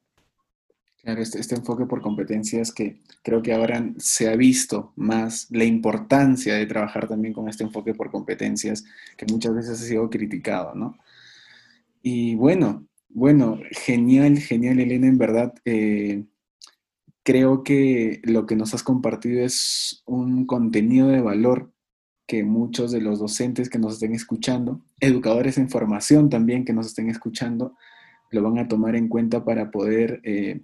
Claro, 1.05 1.21
este, 1.21 1.39
este, 1.39 1.53
enfoque 1.53 1.85
por 1.85 2.01
competencias 2.01 2.71
que 2.73 2.99
creo 3.21 3.43
que 3.43 3.53
ahora 3.53 3.93
se 3.99 4.27
ha 4.27 4.35
visto 4.35 4.91
más 4.95 5.45
la 5.51 5.63
importancia 5.63 6.55
de 6.55 6.65
trabajar 6.65 7.07
también 7.07 7.31
con 7.31 7.47
este 7.47 7.63
enfoque 7.63 7.93
por 7.93 8.09
competencias 8.09 8.83
que 9.15 9.27
muchas 9.27 9.53
veces 9.53 9.79
ha 9.79 9.85
sido 9.85 10.09
criticado, 10.09 10.73
¿no? 10.73 10.97
Y 12.01 12.33
bueno, 12.33 12.87
bueno, 13.07 13.59
genial, 13.69 14.39
genial, 14.39 14.79
Elena, 14.79 15.05
en 15.05 15.19
verdad. 15.19 15.53
Eh, 15.63 16.25
creo 17.21 17.61
que 17.61 18.19
lo 18.23 18.47
que 18.47 18.55
nos 18.55 18.73
has 18.73 18.81
compartido 18.81 19.45
es 19.45 20.01
un 20.07 20.47
contenido 20.47 21.09
de 21.09 21.21
valor 21.21 21.71
que 22.25 22.43
muchos 22.43 22.91
de 22.91 23.01
los 23.01 23.19
docentes 23.19 23.69
que 23.69 23.77
nos 23.77 23.93
estén 23.93 24.15
escuchando, 24.15 24.81
educadores 24.99 25.59
en 25.59 25.69
formación 25.69 26.31
también 26.31 26.65
que 26.65 26.73
nos 26.73 26.87
estén 26.87 27.11
escuchando, 27.11 27.75
lo 28.31 28.41
van 28.41 28.57
a 28.57 28.67
tomar 28.67 28.95
en 28.95 29.07
cuenta 29.07 29.45
para 29.45 29.69
poder 29.69 30.19
eh, 30.23 30.61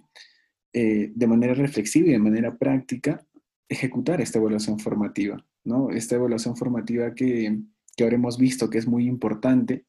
eh, 0.72 1.12
de 1.14 1.26
manera 1.26 1.54
reflexiva 1.54 2.08
y 2.08 2.12
de 2.12 2.18
manera 2.18 2.56
práctica 2.56 3.24
ejecutar 3.68 4.20
esta 4.20 4.38
evaluación 4.38 4.78
formativa, 4.78 5.44
¿no? 5.64 5.90
Esta 5.90 6.16
evaluación 6.16 6.56
formativa 6.56 7.14
que, 7.14 7.58
que 7.96 8.04
ahora 8.04 8.16
hemos 8.16 8.38
visto 8.38 8.70
que 8.70 8.78
es 8.78 8.86
muy 8.86 9.06
importante, 9.06 9.84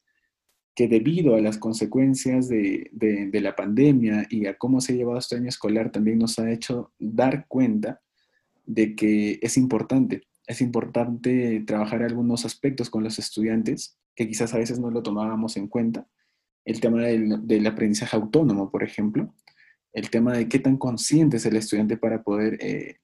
que 0.74 0.88
debido 0.88 1.36
a 1.36 1.40
las 1.40 1.56
consecuencias 1.58 2.48
de, 2.48 2.90
de, 2.92 3.40
la 3.40 3.54
pandemia 3.54 4.26
y 4.28 4.46
a 4.46 4.58
cómo 4.58 4.80
se 4.80 4.92
ha 4.92 4.96
llevado 4.96 5.18
este 5.18 5.36
año 5.36 5.48
escolar, 5.48 5.90
también 5.90 6.18
nos 6.18 6.38
ha 6.38 6.50
hecho 6.50 6.92
dar 6.98 7.46
cuenta 7.46 8.00
de 8.66 8.96
que 8.96 9.38
es 9.40 9.56
importante, 9.56 10.22
es 10.46 10.60
importante 10.60 11.62
trabajar 11.66 12.02
algunos 12.02 12.44
aspectos 12.44 12.90
con 12.90 13.04
los 13.04 13.18
estudiantes 13.18 13.96
que 14.16 14.26
quizás 14.26 14.52
a 14.52 14.58
veces 14.58 14.80
no 14.80 14.90
lo 14.90 15.02
tomábamos 15.02 15.56
en 15.56 15.68
cuenta. 15.68 16.08
El 16.64 16.80
tema 16.80 17.02
del, 17.02 17.46
del 17.46 17.66
aprendizaje 17.66 18.16
autónomo, 18.16 18.70
por 18.70 18.82
ejemplo, 18.82 19.32
el 19.94 20.10
tema 20.10 20.32
de 20.32 20.48
qué 20.48 20.58
tan 20.58 20.76
consciente 20.76 21.38
es 21.38 21.46
el 21.46 21.56
estudiante 21.56 21.96
para 21.96 22.22
poder 22.22 22.58
eh, 22.60 22.96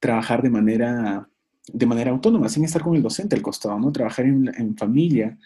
trabajar 0.00 0.42
de 0.42 0.50
manera, 0.50 1.28
de 1.70 1.86
manera 1.86 2.10
autónoma, 2.10 2.48
sin 2.48 2.64
estar 2.64 2.82
con 2.82 2.96
el 2.96 3.02
docente 3.02 3.36
al 3.36 3.42
costado, 3.42 3.78
¿no? 3.78 3.92
Trabajar 3.92 4.24
en, 4.24 4.76
familia, 4.76 5.38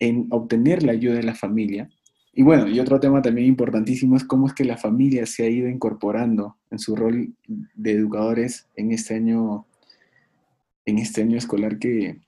en 0.00 0.26
obtener 0.30 0.82
la 0.82 0.92
ayuda 0.92 1.14
de 1.14 1.22
la 1.22 1.36
familia. 1.36 1.88
Y 2.32 2.42
bueno, 2.42 2.68
y 2.68 2.80
otro 2.80 2.98
tema 2.98 3.22
también 3.22 3.46
importantísimo 3.46 4.16
es 4.16 4.24
cómo 4.24 4.48
es 4.48 4.52
que 4.52 4.64
la 4.64 4.76
familia 4.76 5.26
se 5.26 5.44
ha 5.44 5.48
ido 5.48 5.68
incorporando 5.68 6.56
en 6.70 6.78
su 6.80 6.96
rol 6.96 7.34
de 7.46 7.92
educadores 7.92 8.66
en 8.74 8.90
este 8.92 9.14
año, 9.14 9.66
en 10.86 10.98
este 10.98 11.22
año 11.22 11.38
escolar 11.38 11.78
que, 11.78 12.18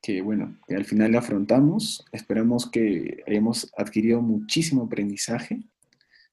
que 0.00 0.22
bueno, 0.22 0.56
al 0.68 0.84
final 0.84 1.16
afrontamos. 1.16 2.04
Esperamos 2.12 2.70
que 2.70 3.22
hayamos 3.26 3.72
adquirido 3.76 4.22
muchísimo 4.22 4.84
aprendizaje 4.84 5.64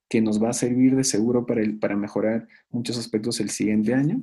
que 0.09 0.21
nos 0.21 0.41
va 0.41 0.49
a 0.49 0.53
servir 0.53 0.95
de 0.95 1.03
seguro 1.03 1.45
para, 1.45 1.61
para 1.79 1.95
mejorar 1.95 2.47
muchos 2.69 2.97
aspectos 2.97 3.39
el 3.39 3.49
siguiente 3.49 3.93
año 3.93 4.21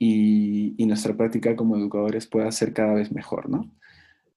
y, 0.00 0.86
nuestra 0.86 1.14
práctica 1.16 1.54
como 1.54 1.76
educadores 1.76 2.26
pueda 2.26 2.50
ser 2.50 2.72
cada 2.72 2.94
vez 2.94 3.12
mejor, 3.12 3.48
¿no? 3.48 3.70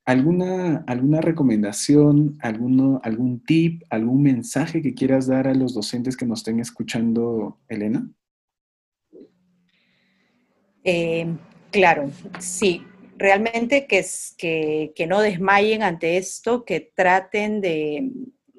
¿Alguna, 0.05 0.83
alguna 0.85 1.21
recomendación, 1.21 2.37
alguno, 2.41 2.99
algún 3.03 3.43
tip, 3.43 3.83
algún 3.89 4.21
mensaje 4.21 4.81
que 4.81 4.93
quieras 4.93 5.27
dar 5.27 5.47
a 5.47 5.55
los 5.55 5.73
docentes 5.73 6.17
que 6.17 6.25
nos 6.25 6.41
estén 6.41 6.59
escuchando, 6.59 7.57
Elena? 7.69 8.07
Eh, 10.83 11.33
claro, 11.71 12.11
sí. 12.39 12.83
Realmente 13.17 13.87
que, 13.87 14.05
que, 14.37 14.91
que 14.93 15.07
no 15.07 15.21
desmayen 15.21 15.81
ante 15.81 16.17
esto, 16.17 16.65
que 16.65 16.91
traten 16.93 17.61
de, 17.61 18.11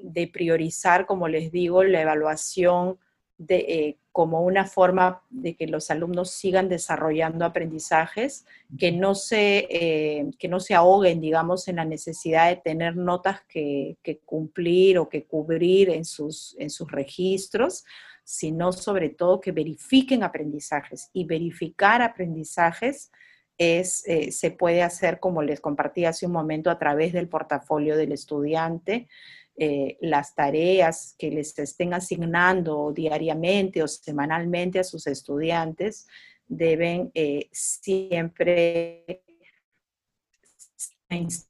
de 0.05 0.29
priorizar, 0.29 1.07
como 1.07 1.29
les 1.29 1.51
digo, 1.51 1.83
la 1.83 2.03
evaluación 2.03 2.99
de, 3.39 3.57
eh, 3.57 3.99
como 4.13 4.43
una 4.43 4.65
forma 4.65 5.23
de 5.31 5.57
que 5.57 5.67
los 5.67 5.91
alumnos 5.91 6.31
sigan 6.31 6.69
desarrollando 6.69 7.45
aprendizajes, 7.45 8.47
que 8.79 8.93
no 8.93 9.15
se, 9.15 9.67
eh, 9.71 10.31
que 10.39 10.47
no 10.47 10.61
se 10.61 10.75
ahoguen, 10.75 11.21
digamos, 11.21 11.67
en 11.69 11.77
la 11.77 11.85
necesidad 11.85 12.49
de 12.49 12.57
tener 12.57 12.97
notas 12.97 13.41
que, 13.49 13.97
cumplir 14.25 14.99
o 14.99 15.09
que 15.09 15.25
cubrir 15.25 15.91
en 15.91 16.05
sus, 16.05 16.55
en 16.59 16.71
sus 16.71 16.91
registros, 16.93 17.85
sino 18.23 18.73
sobre 18.73 19.09
todo 19.09 19.41
que 19.41 19.53
verifiquen 19.53 20.23
aprendizajes. 20.23 21.11
Y 21.13 21.25
verificar 21.25 22.03
aprendizajes 22.03 23.11
es, 23.59 24.07
eh, 24.07 24.33
se 24.33 24.51
puede 24.51 24.83
hacer, 24.83 25.19
como 25.19 25.43
les 25.43 25.61
compartí 25.61 26.05
hace 26.05 26.27
un 26.27 26.33
momento, 26.33 26.71
a 26.71 26.79
través 26.79 27.13
del 27.13 27.29
portafolio 27.29 27.97
del 27.97 28.13
estudiante, 28.13 29.09
eh, 29.57 29.97
las 30.01 30.35
tareas 30.35 31.15
que 31.19 31.31
les 31.31 31.57
estén 31.59 31.95
asignando 31.95 32.93
diariamente 32.93 33.83
o 33.83 33.89
semanalmente 33.89 34.81
a 34.81 34.85
sus 34.85 35.07
estudiantes 35.07 36.07
deben 36.47 37.11
eh, 37.15 37.49
siempre 37.53 39.24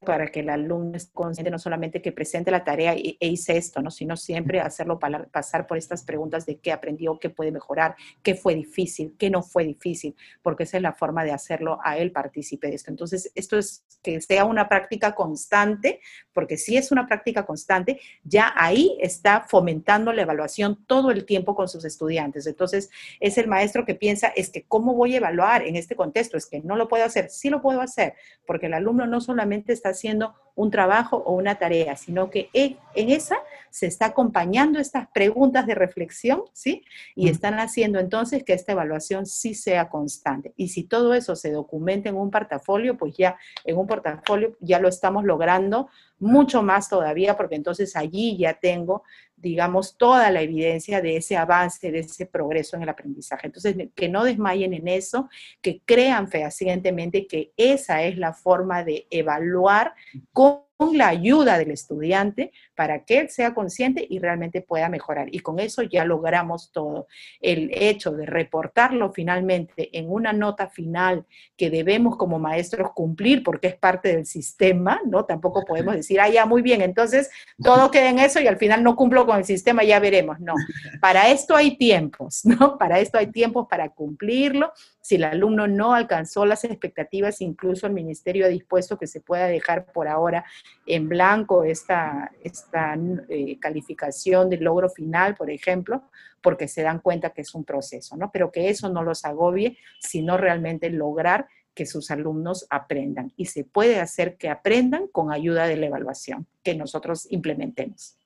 para 0.05 0.27
que 0.27 0.41
el 0.41 0.49
alumno 0.49 0.95
esté 0.97 1.11
consciente 1.13 1.49
no 1.49 1.57
solamente 1.57 2.01
que 2.01 2.11
presente 2.11 2.51
la 2.51 2.63
tarea 2.63 2.93
e, 2.93 3.17
hice 3.19 3.57
esto, 3.57 3.81
¿no? 3.81 3.89
sino 3.89 4.15
siempre 4.15 4.59
hacerlo 4.59 4.99
pasar 5.31 5.65
por 5.65 5.77
estas 5.77 6.03
preguntas 6.03 6.45
de 6.45 6.57
qué 6.57 6.71
aprendió, 6.71 7.19
qué 7.19 7.29
puede 7.29 7.51
mejorar, 7.51 7.95
qué 8.21 8.35
fue 8.35 8.53
difícil, 8.53 9.15
qué 9.17 9.29
no 9.29 9.41
fue 9.41 9.63
difícil, 9.63 10.15
porque 10.41 10.63
esa 10.63 10.77
es 10.77 10.83
la 10.83 10.93
forma 10.93 11.23
de 11.23 11.31
hacerlo 11.31 11.79
a 11.83 11.97
él 11.97 12.11
partícipe 12.11 12.67
de 12.67 12.75
esto. 12.75 12.91
Entonces, 12.91 13.31
esto 13.33 13.57
es 13.57 13.83
que 14.03 14.21
sea 14.21 14.45
una 14.45 14.69
práctica 14.69 15.15
constante, 15.15 15.99
porque 16.33 16.57
si 16.57 16.77
es 16.77 16.91
una 16.91 17.07
práctica 17.07 17.45
constante, 17.45 17.99
ya 18.23 18.53
ahí 18.55 18.97
está 18.99 19.45
fomentando 19.47 20.13
la 20.13 20.21
evaluación 20.21 20.85
todo 20.85 21.11
el 21.11 21.25
tiempo 21.25 21.55
con 21.55 21.67
sus 21.67 21.85
estudiantes. 21.85 22.45
Entonces, 22.45 22.89
es 23.19 23.37
el 23.37 23.47
maestro 23.47 23.85
que 23.85 23.95
piensa, 23.95 24.27
es 24.27 24.49
que, 24.49 24.63
¿cómo 24.63 24.93
voy 24.93 25.15
a 25.15 25.17
evaluar 25.17 25.63
en 25.63 25.75
este 25.75 25.95
contexto? 25.95 26.37
Es 26.37 26.45
que 26.45 26.59
no 26.59 26.75
lo 26.75 26.87
puedo 26.87 27.03
hacer. 27.05 27.29
Sí 27.29 27.49
lo 27.49 27.61
puedo 27.61 27.81
hacer, 27.81 28.13
porque 28.45 28.67
el 28.67 28.73
alumno 28.73 29.07
no 29.07 29.21
solamente 29.21 29.44
está 29.53 29.89
haciendo 29.89 30.33
un 30.55 30.71
trabajo 30.71 31.17
o 31.17 31.33
una 31.33 31.55
tarea, 31.55 31.95
sino 31.97 32.29
que 32.29 32.49
en, 32.53 32.77
esa 32.95 33.37
se 33.69 33.87
está 33.87 34.07
acompañando 34.07 34.79
estas 34.79 35.07
preguntas 35.13 35.67
de 35.67 35.75
reflexión, 35.75 36.43
¿sí? 36.53 36.85
Y 37.13 37.27
están 37.27 37.59
haciendo 37.59 37.99
entonces 37.99 38.43
que 38.43 38.53
esta 38.53 38.71
evaluación 38.71 39.25
sí 39.25 39.53
sea 39.53 39.89
constante. 39.89 40.53
Y 40.55 40.69
si 40.69 40.83
todo 40.83 41.13
eso 41.13 41.35
se 41.35 41.51
documenta 41.51 42.07
en 42.07 42.15
un 42.15 42.31
portafolio, 42.31 42.97
pues 42.97 43.17
ya 43.17 43.37
en 43.65 43.77
un 43.77 43.85
portafolio 43.85 44.55
ya 44.61 44.79
lo 44.79 44.87
estamos 44.87 45.25
logrando 45.25 45.89
mucho 46.19 46.63
más 46.63 46.87
todavía, 46.87 47.35
porque 47.35 47.55
entonces 47.55 47.97
allí 47.97 48.37
ya 48.37 48.53
tengo, 48.53 49.03
digamos, 49.45 49.95
toda 49.95 50.31
la 50.31 50.41
evidencia 50.41 51.01
de 51.01 51.17
ese 51.17 51.37
avance, 51.37 51.91
de 51.91 51.99
ese 51.99 52.25
progreso 52.25 52.75
en 52.75 52.81
el 52.81 52.89
aprendizaje. 52.89 53.45
Entonces, 53.45 53.75
que 53.93 54.09
no 54.09 54.23
desmayen 54.23 54.73
en 54.73 54.87
eso, 54.87 55.29
que 55.61 55.81
crean 55.85 56.29
fehacientemente 56.29 57.27
que 57.27 57.51
esa 57.55 58.01
es 58.01 58.17
la 58.17 58.33
forma 58.33 58.83
de 58.83 59.05
evaluar 59.11 59.93
cómo 60.33 60.64
la 60.79 61.07
ayuda 61.07 61.57
del 61.57 61.71
estudiante 61.71 62.51
para 62.75 63.05
que 63.05 63.19
él 63.19 63.29
sea 63.29 63.53
consciente 63.53 64.05
y 64.09 64.19
realmente 64.19 64.61
pueda 64.61 64.89
mejorar. 64.89 65.27
Y 65.31 65.39
con 65.39 65.59
eso 65.59 65.81
ya 65.83 66.03
logramos 66.05 66.71
todo. 66.71 67.07
El 67.39 67.71
hecho 67.73 68.11
de 68.11 68.25
reportarlo 68.25 69.11
finalmente 69.13 69.97
en 69.97 70.09
una 70.09 70.33
nota 70.33 70.67
final 70.67 71.25
que 71.55 71.69
debemos 71.69 72.17
como 72.17 72.39
maestros 72.39 72.91
cumplir 72.93 73.43
porque 73.43 73.67
es 73.67 73.75
parte 73.75 74.15
del 74.15 74.25
sistema, 74.25 75.01
¿no? 75.05 75.25
Tampoco 75.25 75.63
podemos 75.63 75.95
decir, 75.95 76.19
ah, 76.19 76.29
ya, 76.29 76.45
muy 76.45 76.61
bien, 76.61 76.81
entonces 76.81 77.29
todo 77.63 77.89
queda 77.91 78.09
en 78.09 78.19
eso 78.19 78.39
y 78.41 78.47
al 78.47 78.57
final 78.57 78.83
no 78.83 78.95
cumplo 78.95 79.25
con 79.25 79.37
el 79.37 79.45
sistema, 79.45 79.83
ya 79.83 79.99
veremos. 79.99 80.39
No, 80.39 80.53
para 80.99 81.29
esto 81.29 81.55
hay 81.55 81.77
tiempos, 81.77 82.41
¿no? 82.45 82.77
Para 82.77 82.99
esto 82.99 83.17
hay 83.17 83.27
tiempos 83.27 83.67
para 83.69 83.89
cumplirlo. 83.89 84.71
Si 85.05 85.17
el 85.17 85.23
alumno 85.23 85.67
no 85.67 85.93
alcanzó 85.93 86.47
las 86.47 86.63
expectativas, 86.63 87.39
incluso 87.39 87.85
el 87.85 87.93
ministerio 87.93 88.47
ha 88.47 88.49
dispuesto 88.49 88.97
que 88.97 89.05
se 89.05 89.21
pueda 89.21 89.45
dejar 89.45 89.85
por 89.93 90.07
ahora 90.07 90.45
en 90.87 91.07
blanco 91.07 91.63
esta, 91.63 92.31
esta 92.43 92.97
eh, 93.29 93.59
calificación 93.59 94.49
de 94.49 94.57
logro 94.57 94.89
final, 94.89 95.35
por 95.35 95.51
ejemplo, 95.51 96.09
porque 96.41 96.67
se 96.67 96.81
dan 96.81 97.01
cuenta 97.01 97.29
que 97.29 97.41
es 97.41 97.53
un 97.53 97.63
proceso, 97.63 98.17
¿no? 98.17 98.31
Pero 98.31 98.51
que 98.51 98.69
eso 98.69 98.89
no 98.89 99.03
los 99.03 99.25
agobie, 99.25 99.77
sino 99.99 100.37
realmente 100.37 100.89
lograr 100.89 101.49
que 101.75 101.85
sus 101.85 102.09
alumnos 102.09 102.65
aprendan. 102.71 103.31
Y 103.37 103.45
se 103.45 103.63
puede 103.63 103.99
hacer 103.99 104.37
que 104.37 104.49
aprendan 104.49 105.07
con 105.09 105.31
ayuda 105.31 105.67
de 105.67 105.77
la 105.77 105.85
evaluación 105.85 106.47
que 106.63 106.73
nosotros 106.73 107.27
implementemos. 107.29 108.17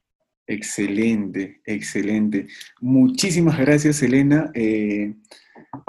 Excelente, 0.47 1.59
excelente. 1.65 2.47
Muchísimas 2.79 3.59
gracias, 3.59 4.01
Elena. 4.01 4.49
Eh, 4.53 5.13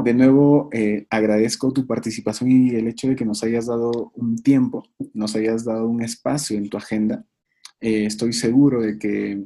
de 0.04 0.14
nuevo, 0.14 0.68
eh, 0.72 1.06
agradezco 1.10 1.72
tu 1.72 1.86
participación 1.86 2.50
y 2.50 2.70
el 2.70 2.88
hecho 2.88 3.08
de 3.08 3.16
que 3.16 3.24
nos 3.24 3.42
hayas 3.42 3.66
dado 3.66 4.12
un 4.14 4.36
tiempo, 4.36 4.84
nos 5.14 5.34
hayas 5.36 5.64
dado 5.64 5.86
un 5.86 6.02
espacio 6.02 6.56
en 6.58 6.68
tu 6.68 6.76
agenda. 6.76 7.24
Eh, 7.80 8.06
estoy 8.06 8.32
seguro 8.32 8.82
de 8.82 8.98
que, 8.98 9.42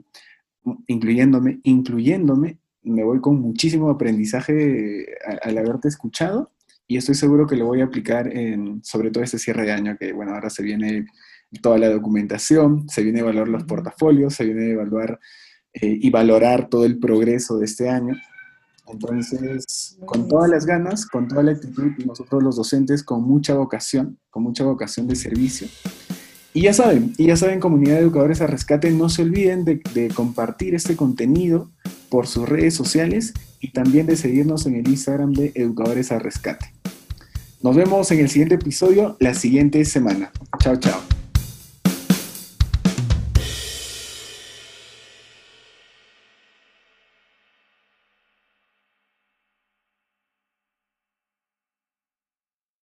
incluyéndome, 0.87 1.61
incluyéndome, 1.63 2.59
me 2.83 3.05
voy 3.05 3.21
con 3.21 3.41
muchísimo 3.41 3.91
aprendizaje 3.91 5.07
al, 5.43 5.57
haberte 5.57 5.89
escuchado 5.89 6.53
y 6.87 6.97
estoy 6.97 7.15
seguro 7.15 7.47
que 7.47 7.57
lo 7.57 7.67
voy 7.67 7.81
a 7.81 7.85
aplicar 7.85 8.29
en, 8.37 8.85
sobre 8.85 9.11
todo 9.11 9.25
este 9.25 9.39
cierre 9.39 9.65
de 9.65 9.73
año, 9.73 9.97
que 9.99 10.13
bueno, 10.13 10.35
ahora 10.35 10.51
se 10.51 10.63
viene 10.63 11.07
toda 11.63 11.79
la 11.79 11.89
documentación, 11.89 12.89
se 12.89 13.03
viene 13.03 13.21
a 13.21 13.23
evaluar 13.23 13.49
los 13.49 13.65
portafolios, 13.65 14.35
se 14.35 14.45
viene 14.45 14.65
a 14.65 14.73
evaluar 14.73 15.21
eh, 15.73 15.99
y 16.01 16.11
valorar 16.11 16.69
todo 16.69 16.85
el 16.85 16.99
progreso 16.99 17.59
de 17.59 17.65
este 17.65 17.89
año. 17.89 18.15
Entonces, 18.87 19.99
con 20.05 20.29
todas 20.29 20.51
las 20.51 20.67
ganas, 20.67 21.07
con 21.07 21.29
toda 21.29 21.43
la 21.43 21.53
actitud, 21.53 21.93
nosotros 22.05 22.43
los 22.43 22.57
docentes 22.57 23.03
con 23.03 23.23
mucha 23.23 23.55
vocación, 23.55 24.19
con 24.31 24.43
mucha 24.43 24.65
vocación 24.65 25.09
de 25.09 25.17
servicio. 25.17 25.69
Y 26.53 26.63
ya 26.63 26.73
saben, 26.73 27.13
y 27.19 27.27
ya 27.27 27.37
saben, 27.37 27.59
comunidad 27.61 27.95
de 27.95 28.03
educadores 28.03 28.41
a 28.41 28.47
rescate, 28.47 28.91
no 28.91 29.09
se 29.09 29.23
olviden 29.23 29.65
de, 29.65 29.81
de 29.95 30.09
compartir 30.09 30.75
este 30.75 30.95
contenido 30.95 31.71
por 32.09 32.29
sus 32.29 32.49
redes 32.49 32.75
sociales 32.75 33.33
y 33.61 33.73
también 33.73 34.07
de 34.07 34.17
seguirnos 34.17 34.67
en 34.67 34.77
el 34.77 34.87
Instagram 34.87 35.33
de 35.33 35.53
Educadores 35.55 36.13
a 36.13 36.19
Rescate. 36.19 36.73
Nos 37.63 37.75
vemos 37.75 38.11
en 38.13 38.21
el 38.21 38.29
siguiente 38.29 38.57
episodio 38.57 39.17
la 39.21 39.33
siguiente 39.33 39.85
semana. 39.87 40.31
Chao, 40.61 40.77
chao. 40.77 41.24